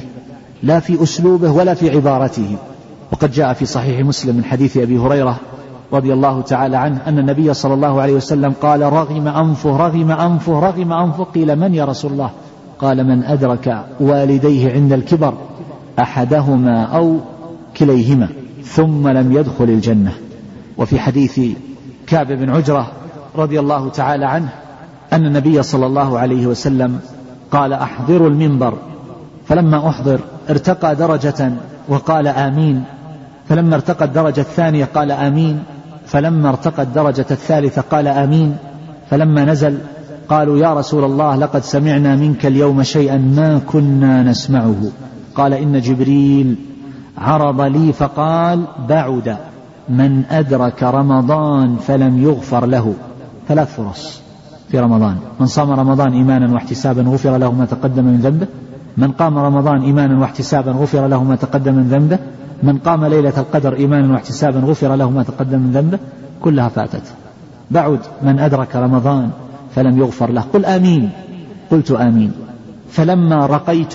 [0.64, 2.56] لا في أسلوبه ولا في عبارته.
[3.12, 5.40] وقد جاء في صحيح مسلم من حديث أبي هريرة
[5.94, 10.60] رضي الله تعالى عنه أن النبي صلى الله عليه وسلم قال رغم أنفه رغم أنفه
[10.60, 12.30] رغم أنفه قيل من يا رسول الله؟
[12.80, 15.34] قال من أدرك والديه عند الكبر
[16.00, 17.18] أحدهما أو
[17.78, 18.28] كليهما
[18.64, 20.12] ثم لم يدخل الجنة.
[20.78, 21.40] وفي حديث
[22.08, 22.92] كعب بن عجرة
[23.36, 24.50] رضي الله تعالى عنه
[25.14, 27.00] أن النبي صلى الله عليه وسلم
[27.52, 28.74] قال أحضروا المنبر
[29.48, 31.52] فلما أحضر ارتقى درجة
[31.88, 32.84] وقال آمين
[33.50, 35.64] فلما ارتقى الدرجة الثانية قال آمين
[36.06, 38.58] فلما ارتقى الدرجة الثالثة قال آمين
[39.10, 39.78] فلما نزل
[40.30, 44.76] قالوا يا رسول الله لقد سمعنا منك اليوم شيئا ما كنا نسمعه.
[45.36, 46.56] قال إن جبريل
[47.18, 49.38] عرض لي فقال بعد
[49.90, 52.94] من أدرك رمضان فلم يغفر له.
[53.48, 54.22] ثلاث فرص.
[54.72, 55.16] في رمضان.
[55.40, 58.48] من صام رمضان إيمانا واحتسابا غفر له ما تقدم من ذنبه.
[58.98, 62.18] من قام رمضان إيمانا واحتسابا غفر له ما تقدم من ذنبه.
[62.64, 66.00] من قام ليلة القدر إيمانا واحتسابا غفر له ما تقدم من ذنبه.
[66.42, 67.04] كلها فاتت.
[67.72, 69.30] بعد من أدرك رمضان
[69.76, 70.42] فلم يغفر له.
[70.42, 71.10] قل آمين.
[71.72, 72.32] قلت آمين.
[72.92, 73.94] فلما رقيت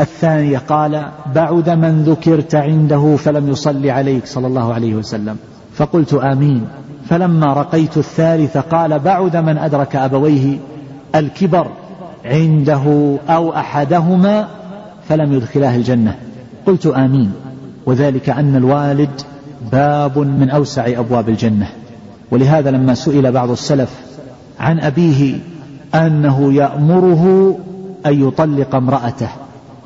[0.00, 5.36] الثانية قال بعد من ذكرت عنده فلم يصلي عليك صلى الله عليه وسلم.
[5.74, 6.64] فقلت آمين.
[7.10, 10.58] فلما رقيت الثالثة قال بعد من أدرك أبويه
[11.14, 11.66] الكبر
[12.24, 14.48] عنده أو أحدهما
[15.08, 16.16] فلم يدخلاه الجنة.
[16.66, 17.32] قلت آمين.
[17.86, 19.10] وذلك أن الوالد
[19.72, 21.68] باب من أوسع أبواب الجنة.
[22.30, 24.00] ولهذا لما سئل بعض السلف
[24.60, 25.38] عن أبيه
[25.94, 27.54] أنه يأمره
[28.06, 29.28] أن يطلق امرأته.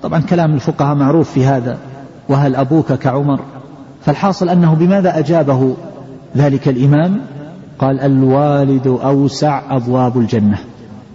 [0.03, 1.79] طبعا كلام الفقهاء معروف في هذا.
[2.29, 3.41] وهل أبوك كعمر؟
[4.05, 5.75] فالحاصل أنه بماذا أجابه؟
[6.37, 7.21] ذلك الإمام
[7.79, 10.59] قال الوالد أوسع أبواب الجنة.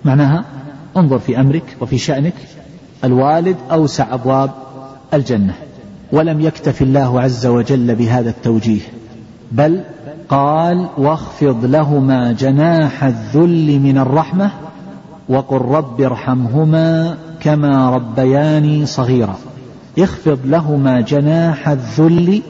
[0.06, 0.46] معناها
[0.98, 2.34] انظر في أمرك وفي شأنك.
[3.04, 4.52] الوالد أوسع أبواب
[5.14, 5.54] الجنة.
[6.12, 8.82] ولم يكتف الله عز وجل بهذا التوجيه.
[9.52, 9.82] بل
[10.30, 14.52] قال واخفض لهما جناح الذل من الرحمة
[15.30, 19.36] وقل رب ارحمهما كما ربياني صغيرا.
[20.00, 22.42] اخفض لهما جناح الذل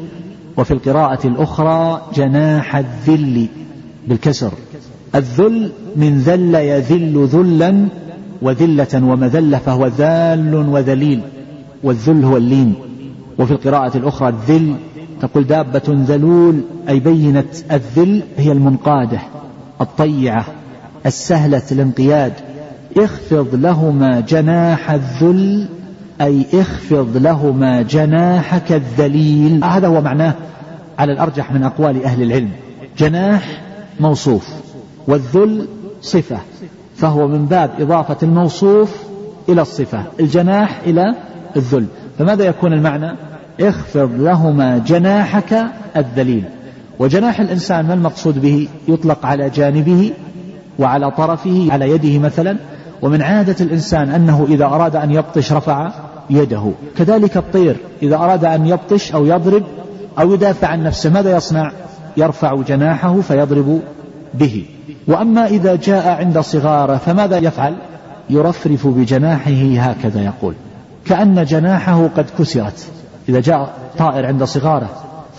[0.57, 3.47] وفي القراءة الأخرى جناح الذل
[4.07, 4.51] بالكسر.
[5.15, 7.85] الذل من ذل يذل ذلا
[8.41, 11.21] وذلة ومذلة فهو ذال وذليل
[11.83, 12.73] والذل هو اللين.
[13.39, 14.75] وفي القراءة الأخرى الذل
[15.21, 19.19] تقول دابة ذلول أي بينت الذل هي المنقادة
[19.81, 20.45] الطيعة
[21.05, 22.33] السهلة الانقياد.
[22.97, 25.67] اخفض لهما جناح الذل
[26.21, 29.63] أي اخفض لهما جناحك الذليل.
[29.63, 30.33] هذا هو معناه
[30.99, 32.49] على الأرجح من أقوال أهل العلم.
[32.97, 33.61] جناح
[33.99, 34.47] موصوف
[35.07, 35.67] والذل
[36.01, 36.37] صفة
[36.95, 39.03] فهو من باب إضافة الموصوف
[39.49, 40.03] إلى الصفة.
[40.19, 41.15] الجناح إلى
[41.55, 41.85] الذل.
[42.19, 43.15] فماذا يكون المعنى؟
[43.61, 45.65] اخفض لهما جناحك
[45.97, 46.43] الذليل.
[46.99, 50.11] وجناح الإنسان ما المقصود به؟ يطلق على جانبه
[50.79, 52.57] وعلى طرفه على يده مثلا.
[53.01, 55.91] ومن عادة الإنسان أنه إذا أراد أن يبطش رفع
[56.29, 56.71] يده.
[56.97, 59.63] كذلك الطير إذا أراد أن يبطش أو يضرب
[60.19, 61.71] أو يدافع عن نفسه ماذا يصنع؟
[62.17, 63.81] يرفع جناحه فيضرب
[64.33, 64.65] به.
[65.07, 67.75] وأما إذا جاء عند صغاره فماذا يفعل؟
[68.29, 70.53] يرفرف بجناحه هكذا يقول.
[71.05, 72.87] كأن جناحه قد كسرت.
[73.29, 74.89] إذا جاء طائر عند صغاره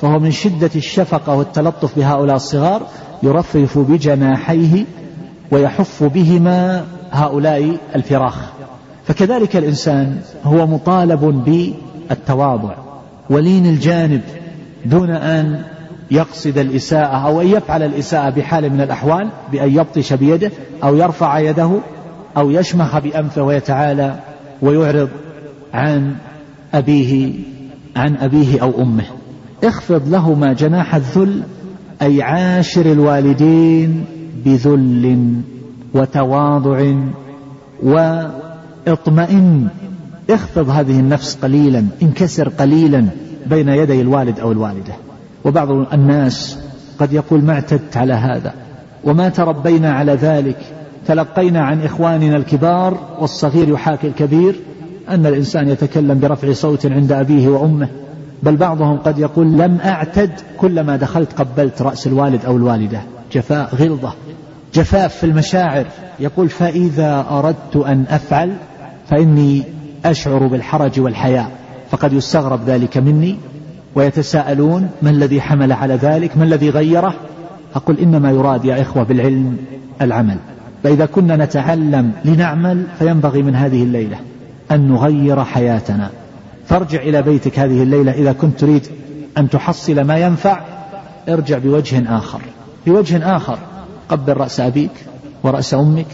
[0.01, 2.83] فهو من شدة الشفقة والتلطف بهؤلاء الصغار
[3.23, 4.85] يرفرف بجناحيه
[5.51, 8.53] ويحف بهما هؤلاء الفراخ.
[9.11, 11.45] فكذلك الإنسان هو مطالب
[12.09, 12.75] بالتواضع
[13.31, 14.21] ولين الجانب
[14.85, 15.63] دون أن
[16.11, 20.51] يقصد الإساءة أو أن يفعل الإساءة بحال من الأحوال بأن يبطش بيده
[20.85, 21.71] أو يرفع يده
[22.37, 24.15] أو يشمخ بأنفه ويتعالى
[24.63, 25.09] ويعرض
[25.75, 26.15] عن
[26.75, 27.33] أبيه
[27.97, 29.05] عن أبيه أو أمه.
[29.65, 31.43] اخفض لهما جناح الذل
[32.03, 34.05] أي عاشر الوالدين
[34.45, 35.35] بذل
[35.95, 36.95] وتواضع
[38.89, 39.69] واطمئن
[40.31, 43.07] اخفض هذه النفس قليلا انكسر قليلا
[43.47, 44.93] بين يدي الوالد أو الوالدة.
[45.45, 46.59] وبعض الناس
[46.99, 48.55] قد يقول ما اعتدت على هذا
[49.05, 50.57] وما تربينا على ذلك.
[51.07, 54.55] تلقينا عن إخواننا الكبار والصغير يحاكي الكبير
[55.09, 57.89] أن الإنسان يتكلم برفع صوت عند أبيه وأمه.
[58.43, 63.01] بل بعضهم قد يقول لم أعتد كلما دخلت قبلت رأس الوالد أو الوالدة.
[63.33, 64.13] جفاء غلظة.
[64.75, 65.87] جفاف في المشاعر.
[66.21, 68.57] يقول فإذا أردت أن أفعل
[69.09, 69.63] فإني
[70.05, 71.51] أشعر بالحرج والحياء.
[71.91, 73.37] فقد يستغرب ذلك مني
[73.95, 77.15] ويتساءلون ما الذي حمل على ذلك؟ ما الذي غيره؟
[77.75, 79.57] أقول إنما يراد يا إخوة بالعلم
[80.03, 80.37] العمل.
[80.83, 84.17] فإذا كنا نتعلم لنعمل فينبغي من هذه الليلة
[84.71, 86.11] أن نغير حياتنا.
[86.67, 88.87] فارجع إلى بيتك هذه الليلة إذا كنت تريد
[89.39, 90.61] أن تحصل ما ينفع.
[91.29, 92.41] ارجع بوجه آخر.
[92.87, 93.59] بوجه آخر.
[94.11, 94.91] قبل رأس أبيك
[95.43, 96.07] ورأس أمك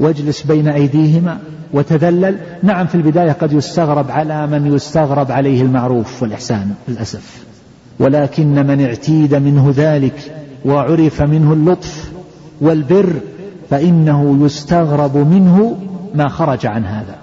[0.00, 1.38] واجلس بين أيديهما
[1.72, 2.36] وتذلل.
[2.62, 7.44] نعم في البداية قد يستغرب على من يستغرب عليه المعروف والإحسان للأسف.
[7.98, 10.34] ولكن من اعتيد منه ذلك
[10.64, 12.12] وعرف منه اللطف
[12.60, 13.12] والبر
[13.70, 15.76] فإنه يستغرب منه
[16.14, 17.16] ما خرج عن هذا.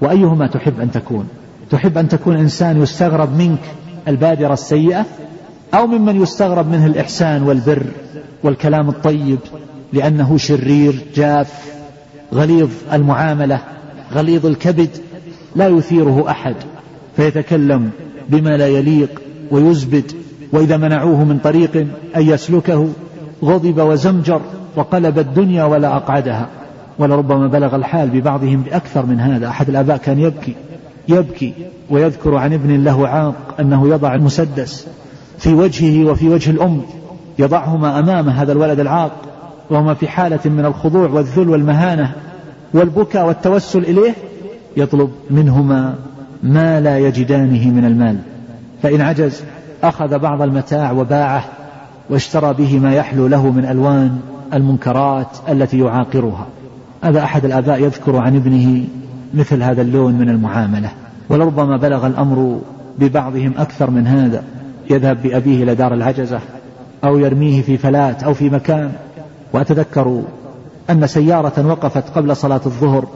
[0.00, 1.28] وأيهما تحب أن تكون؟
[1.70, 3.60] تحب أن تكون إنسان يستغرب منك
[4.08, 5.06] البادرة السيئة
[5.74, 7.86] أو ممن يستغرب منه الإحسان والبر
[8.42, 9.38] والكلام الطيب
[9.94, 11.74] لأنه شرير جاف
[12.34, 13.60] غليظ المعاملة
[14.12, 14.88] غليظ الكبد
[15.56, 16.54] لا يثيره أحد
[17.16, 17.90] فيتكلم
[18.28, 20.12] بما لا يليق ويزبد
[20.52, 21.76] وإذا منعوه من طريق
[22.16, 22.88] أن يسلكه
[23.44, 24.40] غضب وزمجر
[24.76, 26.48] وقلب الدنيا ولا أقعدها.
[26.98, 29.48] ولربما بلغ الحال ببعضهم بأكثر من هذا.
[29.48, 30.54] أحد الآباء كان يبكي
[31.08, 31.52] يبكي
[31.90, 34.86] ويذكر عن ابن له عاق أنه يضع المسدس
[35.38, 36.82] في وجهه وفي وجه الأم
[37.38, 39.12] يضعهما أمام هذا الولد العاق.
[39.70, 42.12] وهما في حالة من الخضوع والذل والمهانة
[42.74, 44.14] والبكاء والتوسل إليه
[44.76, 45.94] يطلب منهما
[46.42, 48.18] ما لا يجدانه من المال.
[48.82, 49.42] فإن عجز
[49.82, 51.44] أخذ بعض المتاع وباعه
[52.10, 54.20] واشترى به ما يحلو له من ألوان
[54.54, 56.46] المنكرات التي يعاقرها.
[57.02, 58.84] هذا أحد الآباء يذكر عن ابنه
[59.34, 60.90] مثل هذا اللون من المعاملة.
[61.28, 62.60] ولربما بلغ الأمر
[62.98, 64.42] ببعضهم أكثر من هذا.
[64.90, 66.40] يذهب بأبيه إلى دار العجزة
[67.04, 68.92] أو يرميه في فلات أو في مكان
[69.54, 70.22] وأتذكر
[70.90, 73.08] أن سيارة وقفت قبل صلاة الظهر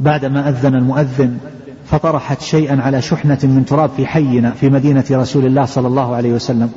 [0.00, 1.38] بعدما أذن المؤذن
[1.86, 6.32] فطرحت شيئا على شحنة من تراب في حينا في مدينة رسول الله صلى الله عليه
[6.32, 6.70] وسلم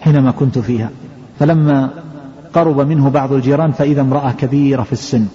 [0.00, 0.90] حينما كنت فيها.
[1.38, 1.90] فلما
[2.52, 5.26] قرب منه بعض الجيران فإذا امرأة كبيرة في السن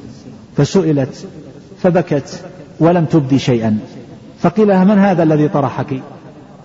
[0.57, 1.27] فسئلت
[1.81, 2.43] فبكت
[2.79, 3.77] ولم تبدي شيئا.
[4.39, 6.01] فقيل لها من هذا الذي طرحك؟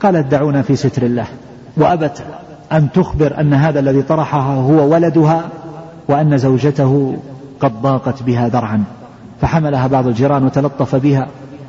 [0.03, 1.27] قالت دعونا في ستر الله.
[1.77, 2.25] وأبت
[2.73, 5.45] أن تخبر أن هذا الذي طرحها هو ولدها
[6.11, 7.17] وأن زوجته
[7.61, 8.85] قد ضاقت بها ذرعا
[9.41, 11.27] فحملها بعض الجيران وتلطف بها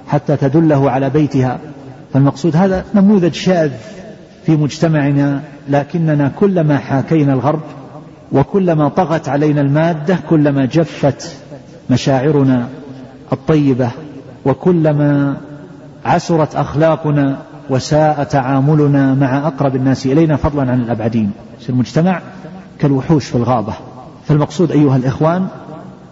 [0.08, 1.58] حتى تدله على بيتها.
[2.14, 3.72] فالمقصود هذا نموذج شاذ
[4.46, 7.62] في مجتمعنا لكننا كلما حاكينا الغرب
[8.32, 11.36] وكلما طغت علينا المادة كلما جفت
[11.90, 12.68] مشاعرنا
[13.34, 13.90] الطيبة
[14.46, 15.38] وكلما
[16.06, 17.38] عسرت أخلاقنا
[17.70, 21.32] وساء تعاملنا مع أقرب الناس إلينا فضلا عن الأبعدين.
[21.70, 22.22] المجتمع
[22.80, 23.74] كالوحوش في الغابة.
[24.32, 25.48] فالمقصود أيها الإخوان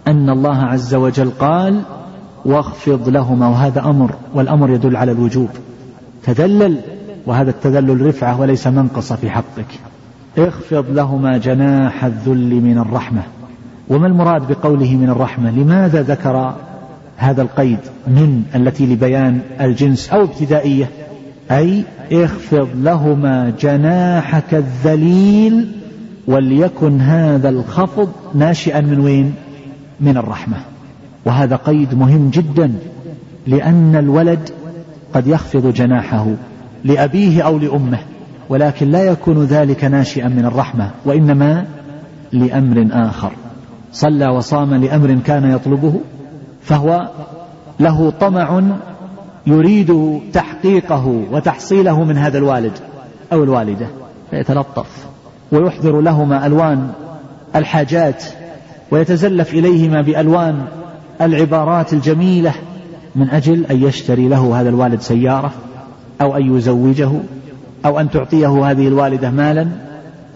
[0.06, 1.80] أن الله عز وجل قال
[2.44, 5.48] واخفض لهما وهذا أمر والأمر يدل على الوجوب.
[6.22, 6.80] تذلل
[7.26, 9.66] وهذا التذلل رفعة وليس منقصه في حقك.
[10.38, 13.22] اخفض لهما جناح الذل من الرحمة.
[13.88, 16.54] وما المراد بقوله من الرحمة؟ لماذا ذكر
[17.16, 20.90] هذا القيد من التي لبيان الجنس أو ابتدائية؟
[21.50, 25.79] أي اخفض لهما جناحك الذليل
[26.30, 29.34] وليكن هذا الخفض ناشئا من وين؟
[30.00, 30.56] من الرحمة.
[31.24, 32.72] وهذا قيد مهم جدا
[33.46, 34.50] لأن الولد
[35.14, 36.26] قد يخفض جناحه
[36.84, 37.98] لأبيه أو لأمه
[38.48, 41.66] ولكن لا يكون ذلك ناشئا من الرحمة وإنما
[42.32, 43.32] لأمر آخر.
[43.92, 46.00] صلى وصام لأمر كان يطلبه
[46.62, 47.08] فهو
[47.80, 48.62] له طمع
[49.46, 52.72] يريد تحقيقه وتحصيله من هذا الوالد
[53.32, 53.86] أو الوالدة
[54.30, 55.09] فيتلطف.
[55.52, 56.92] ويحضر لهما ألوان
[57.56, 58.24] الحاجات
[58.90, 60.64] ويتزلف إليهما بألوان
[61.20, 62.52] العبارات الجميلة
[63.16, 65.52] من أجل أن يشتري له هذا الوالد سيارة
[66.20, 67.10] أو أن يزوجه
[67.84, 69.68] أو أن تعطيه هذه الوالدة مالا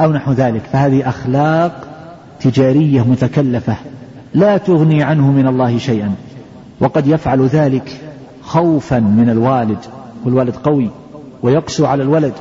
[0.01, 0.63] أو نحو ذلك.
[0.73, 1.89] فهذه أخلاق
[2.41, 3.77] تجارية متكلفة
[4.35, 6.15] لا تغني عنه من الله شيئا.
[6.81, 8.01] وقد يفعل ذلك
[8.43, 9.79] خوفا من الوالد
[10.25, 10.91] والوالد قوي
[11.43, 12.33] ويقسو على الولد.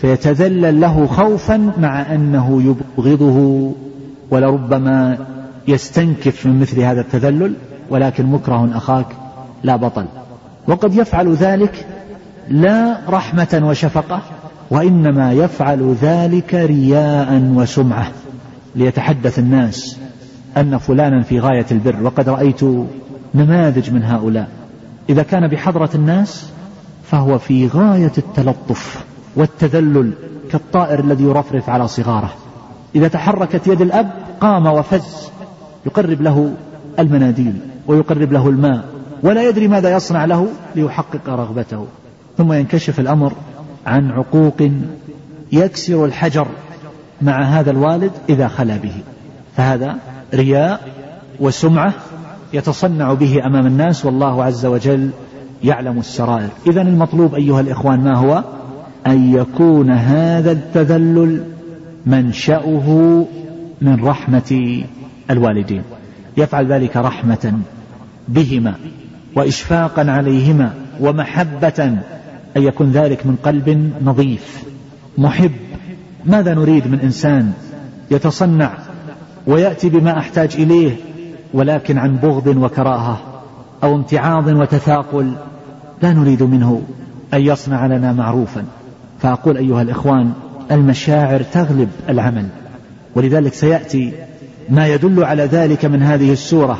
[0.00, 3.70] فيتذلل له خوفا مع أنه يبغضه
[4.30, 5.18] ولربما
[5.68, 7.54] يستنكف من مثل هذا التذلل
[7.90, 9.06] ولكن مكره أخاك
[9.64, 10.04] لا بطل.
[10.68, 11.86] وقد يفعل ذلك
[12.48, 14.22] لا رحمة وشفقة
[14.70, 18.06] وإنما يفعل ذلك رياء وسمعة.
[18.76, 19.98] ليتحدث الناس
[20.56, 22.60] أن فلانا في غاية البر وقد رأيت
[23.34, 24.48] نماذج من هؤلاء.
[25.08, 26.46] إذا كان بحضرة الناس
[27.04, 29.09] فهو في غاية التلطف.
[29.36, 30.12] والتذلل
[30.52, 32.30] كالطائر الذي يرفرف على صغاره.
[32.94, 34.10] إذا تحركت يد الأب
[34.40, 35.30] قام وفز.
[35.86, 36.52] يقرب له
[36.98, 37.54] المناديل
[37.86, 38.84] ويقرب له الماء
[39.22, 41.86] ولا يدري ماذا يصنع له ليحقق رغبته.
[42.38, 43.32] ثم ينكشف الأمر
[43.86, 44.70] عن عقوق
[45.52, 46.46] يكسر الحجر
[47.22, 48.94] مع هذا الوالد إذا خلا به.
[49.56, 49.96] فهذا
[50.34, 50.80] رياء
[51.40, 51.92] وسمعة
[52.52, 55.10] يتصنع به أمام الناس والله عز وجل
[55.64, 56.48] يعلم السرائر.
[56.66, 58.44] اذا المطلوب أيها الإخوان ما هو؟
[59.06, 61.44] أن يكون هذا التذلل
[62.06, 63.26] منشأه
[63.80, 64.82] من رحمة
[65.30, 65.82] الوالدين.
[66.36, 67.52] يفعل ذلك رحمة
[68.28, 68.74] بهما
[69.36, 71.98] وإشفاقا عليهما ومحبة
[72.56, 74.64] أن يكون ذلك من قلب نظيف
[75.18, 75.52] محب.
[76.24, 77.52] ماذا نريد من إنسان
[78.10, 78.72] يتصنع
[79.46, 80.96] ويأتي بما أحتاج إليه
[81.54, 83.20] ولكن عن بغض وكراهة
[83.82, 85.32] أو امتعاض وتثاقل؟
[86.02, 86.82] لا نريد منه
[87.34, 88.64] أن يصنع لنا معروفا.
[89.22, 90.32] فأقول أيها الإخوان
[90.70, 92.46] المشاعر تغلب العمل
[93.14, 94.12] ولذلك سيأتي
[94.68, 96.78] ما يدل على ذلك من هذه السورة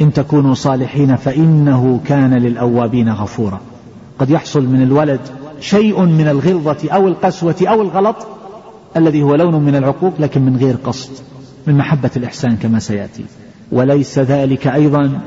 [0.00, 3.60] إن تكونوا صالحين فإنه كان للأوابين غفورا.
[4.18, 5.20] قد يحصل من الولد
[5.60, 8.16] شيء من الغلظة أو القسوة أو الغلط
[8.96, 11.10] الذي هو لون من العقوق لكن من غير قصد
[11.66, 13.24] من محبة الإحسان كما سيأتي.
[13.72, 15.20] وليس ذلك أيضا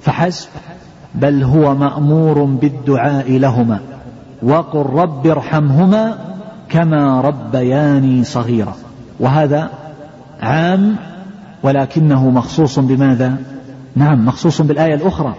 [0.00, 0.48] فحسب
[1.14, 3.80] بل هو مأمور بالدعاء لهما.
[4.42, 6.18] وقل رب ارحمهما
[6.68, 8.74] كما ربياني صغيرا.
[9.20, 9.70] وهذا
[10.42, 10.96] عام
[11.62, 13.36] ولكنه مخصوص بماذا؟
[13.96, 15.34] نعم مخصوص بالآية الأخرى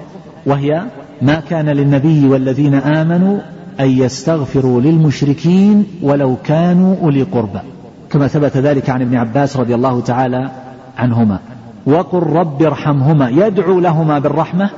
[0.46, 0.82] وهي
[1.22, 3.40] ما كان للنبي والذين آمنوا
[3.80, 7.60] أن يستغفروا للمشركين ولو كانوا أولي قربى
[8.10, 10.52] كما ثبت ذلك عن ابن عباس رضي الله تعالى
[10.98, 11.40] عنهما.
[11.86, 14.70] وقل رب ارحمهما يدعو لهما بالرحمة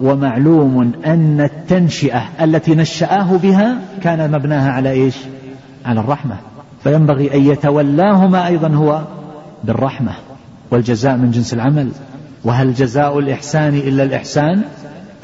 [0.00, 5.14] ومعلوم أن التنشئة التي نشأه بها كان مبناها على إيش؟
[5.84, 6.36] على الرحمة.
[6.84, 9.02] فينبغي أن يتولاهما أيضا هو
[9.64, 10.12] بالرحمة
[10.70, 11.90] والجزاء من جنس العمل.
[12.44, 14.62] وهل جزاء الإحسان إلا الإحسان؟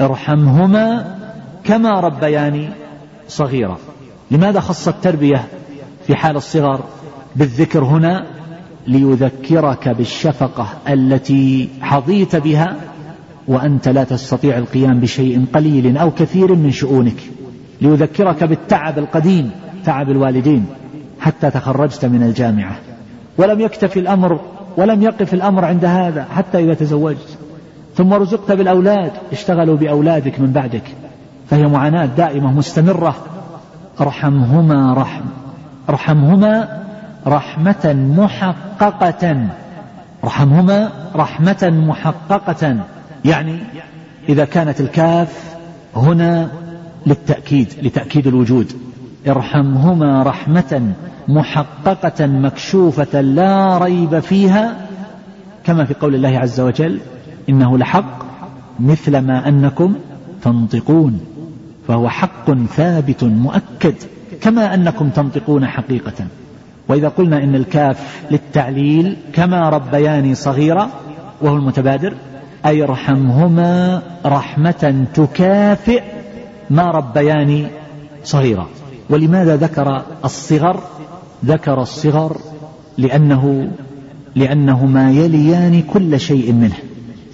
[0.00, 1.16] ارحمهما
[1.64, 2.68] كما ربياني
[3.28, 3.78] صغيرا.
[4.30, 5.44] لماذا خص التربية
[6.06, 6.80] في حال الصغر
[7.36, 8.26] بالذكر هنا؟
[8.86, 12.76] ليذكرك بالشفقة التي حظيت بها
[13.48, 17.16] وأنت لا تستطيع القيام بشيء قليل أو كثير من شؤونك
[17.80, 19.50] ليذكرك بالتعب القديم
[19.84, 20.66] تعب الوالدين
[21.20, 22.76] حتى تخرجت من الجامعة.
[23.38, 24.40] ولم يكتفي الأمر
[24.76, 27.38] ولم يقف الأمر عند هذا حتى إذا تزوجت.
[27.94, 30.82] ثم رزقت بالأولاد اشتغلوا بأولادك من بعدك.
[31.50, 33.16] فهي معاناة دائمة مستمرة.
[34.00, 35.24] ارحمهما رحم
[35.88, 36.82] ارحمهما
[37.26, 39.48] رحمة محققة.
[40.24, 42.76] ارحمهما رحمة محققة.
[43.24, 43.58] يعني
[44.28, 45.56] إذا كانت الكاف
[45.96, 46.48] هنا
[47.06, 48.72] للتأكيد لتأكيد الوجود.
[49.28, 50.92] ارحمهما رحمة
[51.28, 54.76] محققة مكشوفة لا ريب فيها
[55.64, 57.00] كما في قول الله عز وجل
[57.48, 58.26] إنه لحق
[58.80, 59.94] مثل ما أنكم
[60.42, 61.20] تنطقون
[61.88, 63.94] فهو حق ثابت مؤكد
[64.40, 66.26] كما أنكم تنطقون حقيقة.
[66.88, 70.88] وإذا قلنا إن الكاف للتعليل كما ربياني صغيرة
[71.42, 72.14] وهو المتبادر
[72.66, 76.02] أي ارحمهما رحمة تكافئ
[76.70, 77.66] ما ربياني
[78.24, 78.66] صغيرا.
[79.10, 80.80] ولماذا ذكر الصغر؟
[81.44, 82.36] ذكر الصغر
[82.98, 83.70] لأنه
[84.36, 86.76] لأنهما يليان كل شيء منه.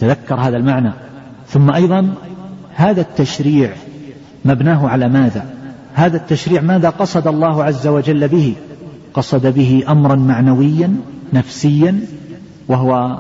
[0.01, 0.93] تذكر هذا المعنى.
[1.49, 2.15] ثم أيضا
[2.75, 3.71] هذا التشريع
[4.45, 5.47] مبناه على ماذا؟
[5.95, 8.55] هذا التشريع ماذا قصد الله عز وجل به؟
[9.15, 10.95] قصد به أمرا معنويا
[11.33, 12.01] نفسيا
[12.69, 13.19] وهو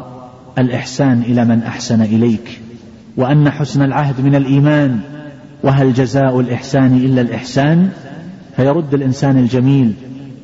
[0.59, 2.61] الإحسان إلى من أحسن إليك
[3.17, 5.01] وأن حسن العهد من الإيمان
[5.63, 7.91] وهل جزاء الإحسان إلا الإحسان؟
[8.57, 9.95] فيرد الإنسان الجميل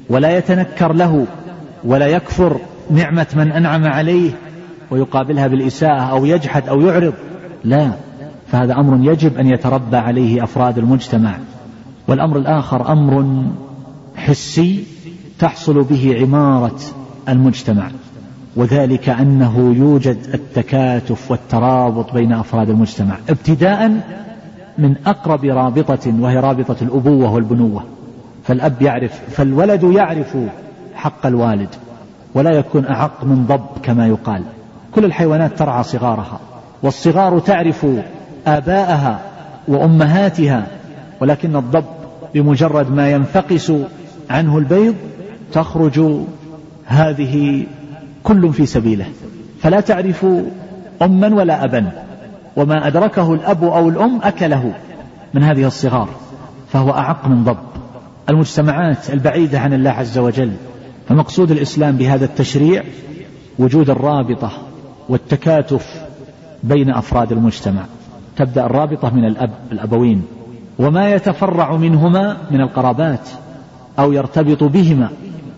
[0.09, 1.27] ولا يتنكر له
[1.85, 4.31] ولا يكفر نعمة من أنعم عليه
[4.91, 7.15] ويقابلها بالإساءة أو يجحد أو يعرض.
[7.65, 7.91] لا
[8.53, 11.39] فهذا أمر يجب أن يتربى عليه أفراد المجتمع.
[12.09, 13.45] والأمر الآخر أمر
[14.17, 14.85] حسي
[15.39, 16.81] تحصل به عمارة
[17.29, 17.91] المجتمع.
[18.57, 23.93] وذلك أنه يوجد التكاتف والترابط بين أفراد المجتمع ابتداء
[24.79, 27.85] من أقرب رابطة وهي رابطة الأبوة والبنوة.
[28.45, 30.37] فالأب يعرف فالولد يعرف
[30.95, 31.69] حق الوالد
[32.35, 34.43] ولا يكون أعق من ضب كما يقال.
[34.95, 36.41] كل الحيوانات ترعى صغارها
[36.83, 37.87] والصغار تعرف
[38.47, 39.21] آباءها
[39.69, 40.67] وأمهاتها
[41.21, 41.85] ولكن الضب
[42.35, 43.73] بمجرد ما ينفقس
[44.31, 44.95] عنه البيض
[45.53, 46.01] تخرج
[46.87, 47.67] هذه
[48.23, 49.07] كل في سبيله.
[49.61, 50.27] فلا تعرف
[51.03, 51.93] أما ولا أبا.
[52.57, 54.75] وما أدركه الأب أو الأم أكله
[55.35, 56.09] من هذه الصغار.
[56.73, 57.57] فهو أعق من ضب.
[58.31, 60.53] المجتمعات البعيدة عن الله عز وجل.
[61.09, 62.83] فمقصود الإسلام بهذا التشريع
[63.59, 64.51] وجود الرابطة
[65.09, 66.07] والتكاتف
[66.63, 67.83] بين أفراد المجتمع.
[68.37, 70.23] تبدأ الرابطة من الأب الأبوين.
[70.79, 73.29] وما يتفرع منهما من القرابات
[73.99, 75.09] أو يرتبط بهما.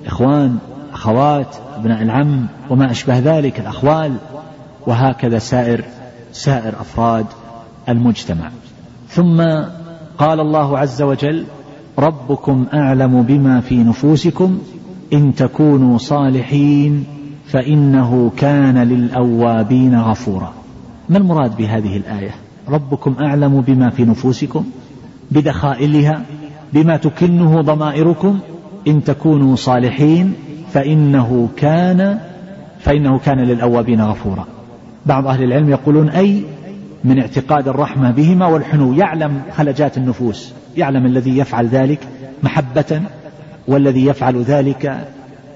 [0.07, 0.59] إخوان
[1.01, 4.13] أخوات ابناء العم وما أشبه ذلك الأخوال
[4.87, 5.85] وهكذا سائر
[6.33, 7.27] سائر أفراد
[7.89, 8.51] المجتمع.
[9.09, 9.43] ثم
[10.19, 11.45] قال الله عز وجل
[11.99, 14.59] ربكم أعلم بما في نفوسكم
[15.13, 17.05] إن تكونوا صالحين
[17.47, 20.53] فإنه كان للأوابين غفورا.
[21.09, 22.35] ما المراد بهذه الآية؟
[22.69, 24.65] ربكم أعلم بما في نفوسكم
[25.31, 26.23] بدخائلها
[26.73, 28.39] بما تكنه ضمائركم
[28.89, 30.35] إن تكونوا صالحين
[30.73, 32.19] فإنه كان
[32.81, 34.47] فإنه كان للأوابين غفورا.
[35.07, 36.43] بعض أهل العلم يقولون أي
[37.05, 38.93] من اعتقاد الرحمة بهما والحنو.
[38.93, 41.99] يعلم خلجات النفوس يعلم الذي يفعل ذلك
[42.43, 43.03] محبة
[43.69, 45.07] والذي يفعل ذلك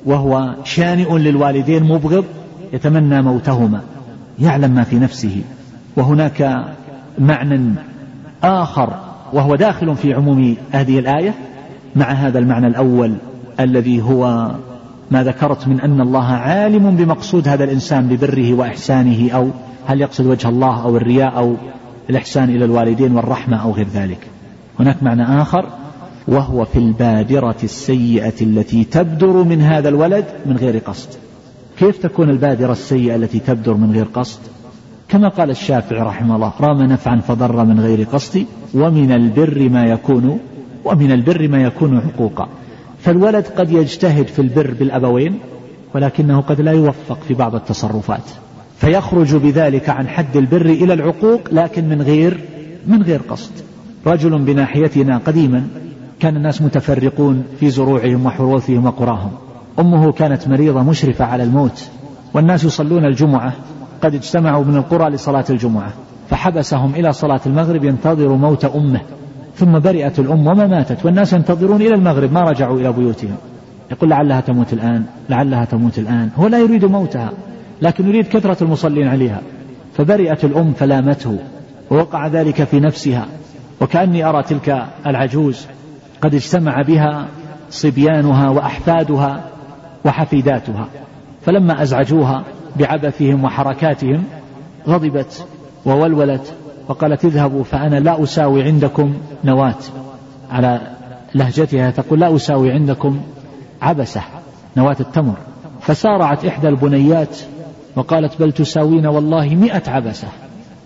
[0.07, 2.25] وهو شانئ للوالدين مبغض
[2.73, 3.81] يتمنى موتهما.
[4.41, 5.43] يعلم ما في نفسه.
[5.97, 6.65] وهناك
[7.19, 7.75] معنى
[8.45, 8.91] آخر
[9.33, 11.35] وهو داخل في عموم هذه الآية
[11.97, 13.15] مع هذا المعنى الأول
[13.61, 14.51] الذي هو
[15.11, 19.51] ما ذكرت من أن الله عالم بمقصود هذا الإنسان ببره وإحسانه أو
[19.87, 21.57] هل يقصد وجه الله أو الرياء أو
[22.11, 24.19] الإحسان إلى الوالدين والرحمة أو غير ذلك.
[24.81, 25.69] هناك معنى آخر
[26.29, 31.09] وهو في البادرة السيئة التي تبدر من هذا الولد من غير قصد.
[31.79, 34.41] كيف تكون البادرة السيئة التي تبدر من غير قصد؟
[35.09, 40.39] كما قال الشافعي رحمه الله رام نفعا فضر من غير قصد ومن البر ما يكون
[40.85, 42.49] ومن البر ما يكون عقوقا.
[43.05, 45.39] فالولد قد يجتهد في البر بالأبوين
[45.95, 48.31] ولكنه قد لا يوفق في بعض التصرفات.
[48.79, 52.41] فيخرج بذلك عن حد البر إلى العقوق لكن من غير
[52.87, 53.53] من غير قصد.
[54.07, 55.67] رجل بناحيتنا قديما
[56.21, 59.31] كان الناس متفرقون في زروعهم وحروثهم وقراهم.
[59.79, 61.89] أمه كانت مريضة مشرفة على الموت
[62.35, 63.53] والناس يصلون الجمعة
[64.03, 65.93] قد اجتمعوا من القرى لصلاة الجمعة.
[66.31, 69.01] فحبسهم إلى صلاة المغرب ينتظر موت أمه.
[69.57, 73.37] ثم برئت الأم وما ماتت والناس ينتظرون إلى المغرب ما رجعوا إلى بيوتهم.
[73.91, 76.31] يقول لعلها تموت الآن لعلها تموت الآن.
[76.37, 77.33] هو لا يريد موتها
[77.83, 79.41] لكن يريد كثرة المصلين عليها.
[79.95, 81.39] فبرئت الأم فلامته
[81.91, 83.27] ووقع ذلك في نفسها.
[83.81, 85.67] وكأني أرى تلك العجوز
[86.21, 87.29] قد اجتمع بها
[87.71, 89.45] صبيانها وأحفادها
[90.05, 90.89] وحفيداتها.
[91.43, 92.45] فلما أزعجوها
[92.77, 94.25] بعبثهم وحركاتهم
[94.89, 95.47] غضبت
[95.87, 96.55] وولولت
[96.89, 99.15] فقالت اذهبوا فأنا لا أساوي عندكم
[99.45, 99.79] نواة.
[100.51, 100.81] على
[101.35, 103.21] لهجتها تقول لا أساوي عندكم
[103.83, 104.21] عبسة
[104.77, 105.37] نواة التمر.
[105.81, 107.39] فسارعت إحدى البنيات
[107.97, 110.29] وقالت بل تساوين والله مئة عبسة.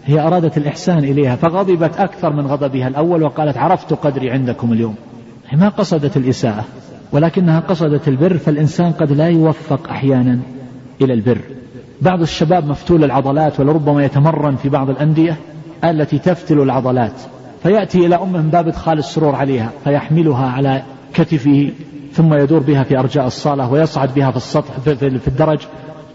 [0.05, 4.94] هي أرادت الإحسان إليها فغضبت أكثر من غضبها الأول وقالت عرفت قدري عندكم اليوم.
[5.53, 6.64] ما قصدت الإساءة
[7.12, 10.38] ولكنها قصدت البر فالإنسان قد لا يوفق أحيانا
[11.01, 11.40] إلى البر.
[12.03, 15.36] بعض الشباب مفتول العضلات ولربما يتمرن في بعض الأندية.
[15.85, 17.12] التي تفتل العضلات.
[17.62, 20.83] فيأتي إلى أمه من باب إدخال السرور عليها فيحملها على
[21.14, 21.70] كتفه
[22.12, 25.59] ثم يدور بها في أرجاء الصالة ويصعد بها في السطح في الدرج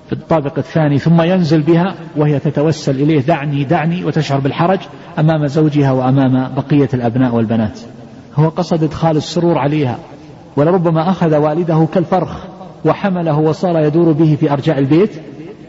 [0.07, 4.80] في الطابق الثاني ثم ينزل بها وهي تتوسل إليه دعني دعني وتشعر بالحرج
[5.20, 7.80] أمام زوجها وأمام بقية الأبناء والبنات.
[8.36, 9.97] هو قصد إدخال السرور عليها
[10.57, 12.45] ولربما أخذ والده كالفرخ
[12.86, 15.11] وحمله وصار يدور به في أرجاء البيت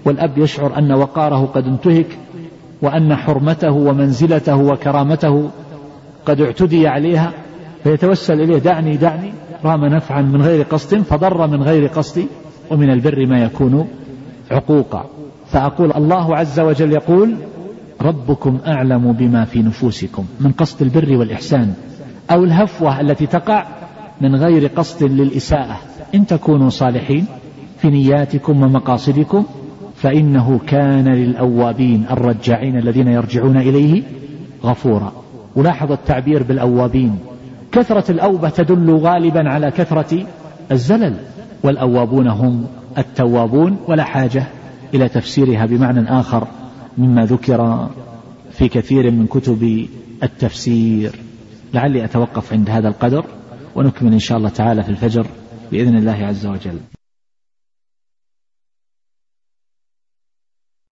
[0.05, 2.07] والأب يشعر أن وقاره قد انتهك
[2.85, 5.51] وأن حرمته ومنزلته وكرامته
[6.27, 7.33] قد اعتدي عليها
[7.85, 9.33] فيتوسل إليه دعني دعني
[9.65, 12.27] رام نفعا من غير قصد فضر من غير قصد
[12.71, 13.89] ومن البر ما يكون
[14.51, 15.07] عقوقا.
[15.47, 17.35] فأقول الله عز وجل يقول
[18.03, 21.75] ربكم أعلم بما في نفوسكم من قصد البر والإحسان
[22.31, 23.67] أو الهفوة التي تقع
[24.21, 25.79] من غير قصد للإساءة.
[26.15, 27.27] إن تكونوا صالحين
[27.79, 29.45] في نياتكم ومقاصدكم
[30.05, 34.03] فإنه كان للأوابين الرجاعين الذين يرجعون إليه
[34.65, 35.13] غفورا.
[35.57, 37.19] ولاحظ التعبير بالأوابين.
[37.73, 40.27] كثرة الأوبة تدل غالبا على كثرة
[40.73, 41.15] الزلل
[41.63, 42.67] والأوابون هم
[42.99, 43.77] التوابون.
[43.89, 44.47] ولا حاجة
[44.95, 46.47] إلى تفسيرها بمعنى آخر
[46.99, 47.89] مما ذكر
[48.51, 49.87] في كثير من كتب
[50.23, 51.13] التفسير.
[51.75, 53.25] لعلي أتوقف عند هذا القدر
[53.77, 55.27] ونكمل إن شاء الله تعالى في الفجر
[55.73, 56.79] بإذن الله عز وجل.